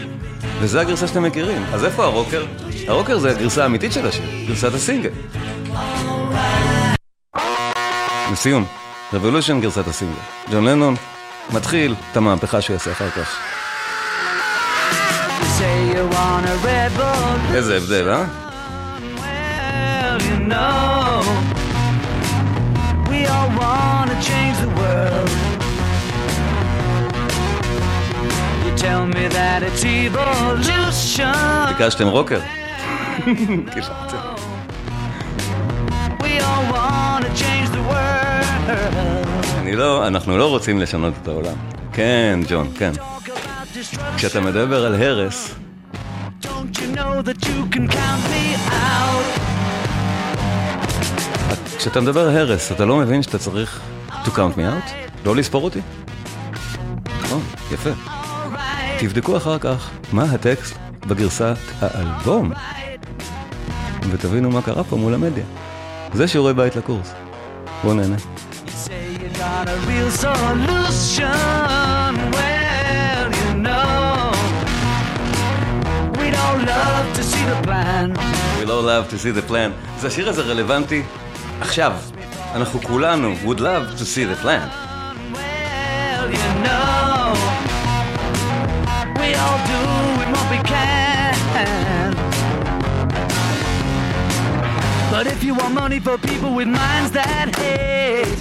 וזה 0.63 0.81
הגרסה 0.81 1.07
שאתם 1.07 1.23
מכירים. 1.23 1.63
אז 1.73 1.85
איפה 1.85 2.03
הרוקר? 2.03 2.45
הרוקר 2.87 3.19
זה 3.19 3.31
הגרסה 3.31 3.63
האמיתית 3.63 3.93
של 3.93 4.07
השיר, 4.07 4.25
גרסת 4.47 4.73
הסינגל. 4.73 5.09
לסיום, 8.31 8.65
רבולושן 9.13 9.61
גרסת 9.61 9.87
הסינגל. 9.87 10.19
ג'ון 10.51 10.65
לנון 10.65 10.95
מתחיל 11.53 11.95
את 12.11 12.17
המהפכה 12.17 12.61
שהוא 12.61 12.73
יעשה 12.73 12.91
אחר 12.91 13.09
כך. 13.09 13.37
איזה 17.53 17.77
הבדל, 17.77 18.09
אה? 18.09 18.25
You 20.19 20.39
know, 20.51 21.21
we 23.09 23.19
all 23.33 23.49
want 23.59 24.07
to 24.11 24.17
change 24.29 24.57
the 24.65 24.71
world. 24.79 25.42
the 37.71 37.81
world. 37.89 38.47
אני 39.57 39.75
לא, 39.75 40.07
אנחנו 40.07 40.37
לא 40.37 40.49
רוצים 40.49 40.79
לשנות 40.79 41.13
את 41.21 41.27
העולם. 41.27 41.55
כן, 41.93 42.39
ג'ון, 42.49 42.67
כן. 42.77 42.91
כשאתה 44.17 44.41
מדבר 44.41 44.85
על 44.85 44.95
הרס? 44.95 45.55
כשאתה 51.77 52.01
מדבר 52.01 52.29
הרס, 52.29 52.71
אתה 52.71 52.85
לא 52.85 52.97
מבין 52.97 53.23
שאתה 53.23 53.37
צריך 53.37 53.81
to 54.09 54.27
count 54.29 54.57
me 54.57 54.59
out? 54.59 54.93
לא 55.25 55.35
לספור 55.35 55.63
אותי? 55.63 55.81
נכון, 57.21 57.41
יפה. 57.71 58.12
תבדקו 59.03 59.37
אחר 59.37 59.59
כך 59.59 59.89
מה 60.11 60.23
הטקסט 60.23 60.75
בגרסת 61.07 61.57
האלבום, 61.81 62.51
ותבינו 64.11 64.49
מה 64.51 64.61
קרה 64.61 64.83
פה 64.83 64.95
מול 64.95 65.13
המדיה. 65.13 65.43
זה 66.13 66.27
שיעורי 66.27 66.53
בית 66.53 66.75
לקורס. 66.75 67.13
בואו 67.83 67.93
נהנה. 67.93 68.15
you 68.15 68.69
say 68.69 69.23
you 69.23 69.37
got 69.37 69.67
a 69.67 69.77
real 69.89 70.11
solution. 70.25 71.27
Well, 72.35 73.27
you 73.41 73.51
know, 73.65 74.31
we'd 76.17 76.35
all 76.43 76.59
love 76.73 77.07
to 77.17 77.23
see 77.31 77.45
the 77.51 77.59
plan. 77.67 78.07
We 78.59 78.65
don't 78.71 78.85
love 78.85 79.05
to 79.09 79.17
see 79.17 79.31
the 79.31 79.51
plan. 79.51 79.71
אז 79.97 80.05
השיר 80.05 80.29
הזה 80.29 80.41
רלוונטי 80.41 81.03
עכשיו. 81.61 81.93
אנחנו 82.55 82.81
כולנו 82.81 83.33
would 83.45 83.59
love 83.59 83.99
to 83.99 84.05
see 84.05 84.25
the 84.25 84.43
plan. 84.43 84.67
Well, 85.33 86.31
you 86.31 86.65
know, 86.65 86.83
we 86.87 86.92
all 89.42 89.58
do 89.72 89.80
what 90.34 90.46
we 90.50 90.58
can. 90.72 91.34
But 95.10 95.26
if 95.26 95.42
you 95.42 95.52
want 95.54 95.74
money 95.74 95.98
for 96.00 96.16
people 96.18 96.50
with 96.54 96.68
minds 96.68 97.10
that 97.12 97.46
hate, 97.56 98.38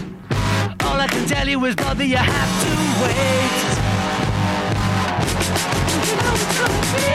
all 0.86 1.00
I 1.00 1.08
can 1.08 1.26
tell 1.28 1.48
you 1.48 1.64
is, 1.66 1.76
brother, 1.76 2.04
you 2.04 2.18
have 2.18 2.52
to 2.64 2.72
wait. 3.04 3.66
You 6.08 6.16
know 6.22 6.34
it's 6.44 6.58
gonna 6.60 6.82
be 6.94 7.08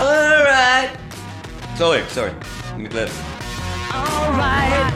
Alright. 0.00 0.90
סורי, 1.78 2.02
סורי. 2.14 2.30
אני 2.74 2.82
מתלהב. 2.82 3.08
alright, 3.90 4.92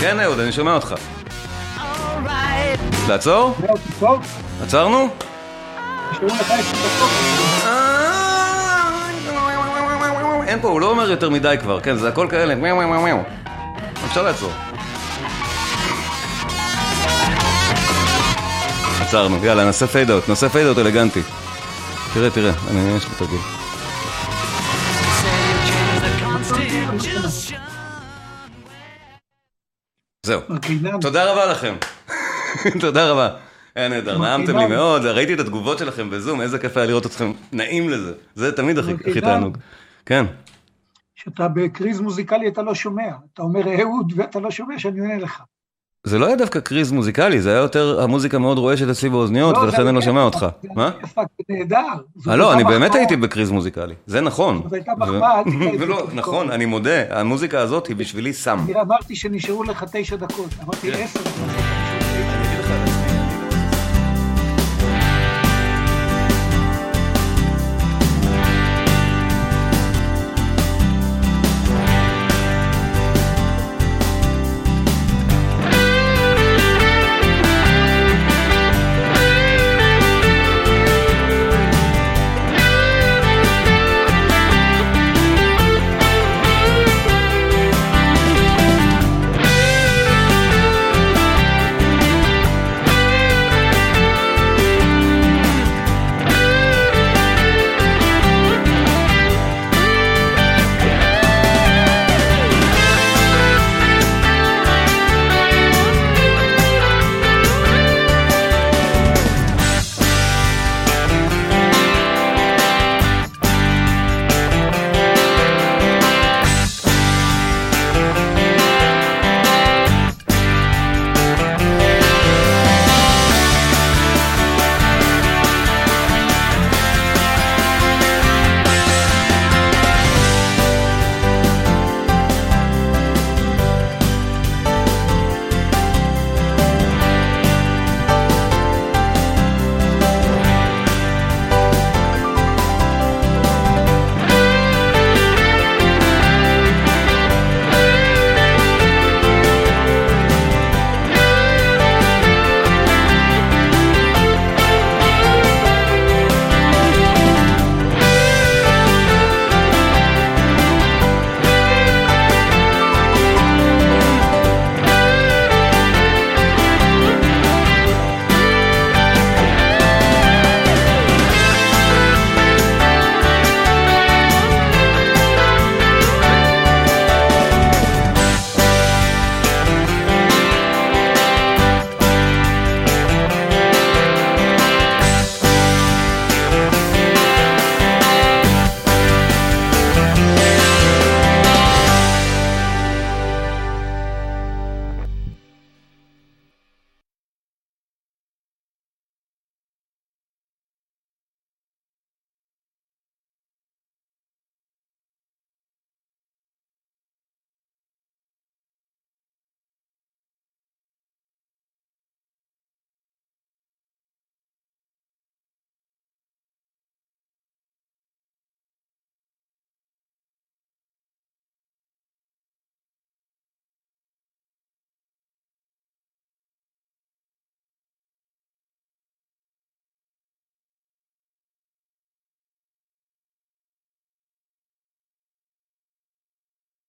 כן, 0.00 0.20
אהוד, 0.20 0.38
אני 0.40 0.52
שומע 0.52 0.74
אותך. 0.74 0.94
alright. 1.78 3.08
לעצור? 3.08 3.54
שומע 3.56 3.68
אותי 3.72 3.88
טוב? 4.00 4.26
עצרנו? 4.62 5.08
אין 10.47 10.61
פה, 10.61 10.67
הוא 10.67 10.81
לא 10.81 10.89
אומר 10.89 11.11
יותר 11.11 11.29
מדי 11.29 11.55
כבר, 11.61 11.79
כן, 11.79 11.95
זה 11.95 12.09
הכל 12.09 12.27
כאלה. 12.29 12.55
מיאו 12.55 12.75
מיאו 12.75 13.01
מיאו. 13.01 13.17
אפשר 14.05 14.23
לעצור. 14.23 14.51
עצרנו, 19.01 19.45
יאללה, 19.45 19.65
נעשה 19.65 19.87
fade 19.87 20.11
out, 20.11 20.29
נעשה 20.29 20.49
fade 20.49 20.67
out 20.67 20.77
אלגנטי. 20.77 21.21
תראה, 22.13 22.29
תראה, 22.29 22.51
אני 22.69 22.95
יש 22.97 23.05
לי 23.05 23.15
תרגיל. 23.17 23.39
זהו. 30.25 30.41
מרקינן. 30.49 30.99
תודה 30.99 31.31
רבה 31.31 31.45
לכם. 31.45 31.75
תודה 32.81 33.11
רבה. 33.11 33.29
היה 33.75 33.87
נהדר, 33.87 34.17
נעמתם 34.17 34.57
לי. 34.57 34.67
מאוד, 34.67 35.05
ראיתי 35.05 35.33
את 35.33 35.39
התגובות 35.39 35.77
שלכם 35.77 36.09
בזום, 36.09 36.41
איזה 36.41 36.59
כיף 36.59 36.77
היה 36.77 36.85
לראות 36.85 37.05
אתכם 37.05 37.31
נעים 37.51 37.89
לזה. 37.89 38.13
זה 38.35 38.51
תמיד 38.51 38.77
הכי. 38.77 39.21
תענוג. 39.21 39.57
כן. 40.05 40.25
כשאתה 41.15 41.47
בקריז 41.47 41.99
מוזיקלי 42.01 42.47
אתה 42.47 42.61
לא 42.61 42.75
שומע. 42.75 43.11
אתה 43.33 43.41
אומר 43.41 43.81
אהוד 43.81 44.13
ואתה 44.15 44.39
לא 44.39 44.51
שומע 44.51 44.79
שאני 44.79 44.99
עונה 44.99 45.17
לך. 45.17 45.41
זה 46.03 46.19
לא 46.19 46.25
היה 46.25 46.35
דווקא 46.35 46.59
קריז 46.59 46.91
מוזיקלי, 46.91 47.41
זה 47.41 47.49
היה 47.49 47.59
יותר 47.59 48.01
המוזיקה 48.01 48.39
מאוד 48.39 48.57
רועשת 48.57 48.89
אצלי 48.89 49.09
באוזניות, 49.09 49.57
לא, 49.57 49.61
ולכן 49.61 49.87
אני 49.87 49.95
לא 49.95 50.01
שומע 50.01 50.23
אותך. 50.23 50.45
מה? 50.75 50.91
זה 51.15 51.21
נהדר. 51.49 51.77
אה, 52.29 52.35
לא, 52.35 52.53
אני 52.53 52.63
באמת. 52.63 52.95
הייתי 52.95 53.15
בקריז 53.15 53.51
מוזיקלי, 53.51 53.95
זה 54.05 54.21
נכון. 54.21 54.61
זאת 54.63 54.73
הייתה 54.73 54.91
מחמאה, 54.97 55.41
ולא. 55.79 56.07
נכון, 56.13 56.51
אני 56.51 56.65
מודה, 56.65 57.19
המוזיקה 57.19 57.59
הזאת 57.59 57.87
היא 57.87 57.95
בשבילי 57.95 58.33
סם. 58.33 58.59
אמרתי 58.81 59.15
שנשארו 59.15 59.63
לך 59.63 59.85
תשע 59.91 60.15
דקות. 60.15 60.49
אמרתי 60.63 60.91
כן. 60.91 61.03
עשר 61.03 61.19
דקות. 61.19 61.80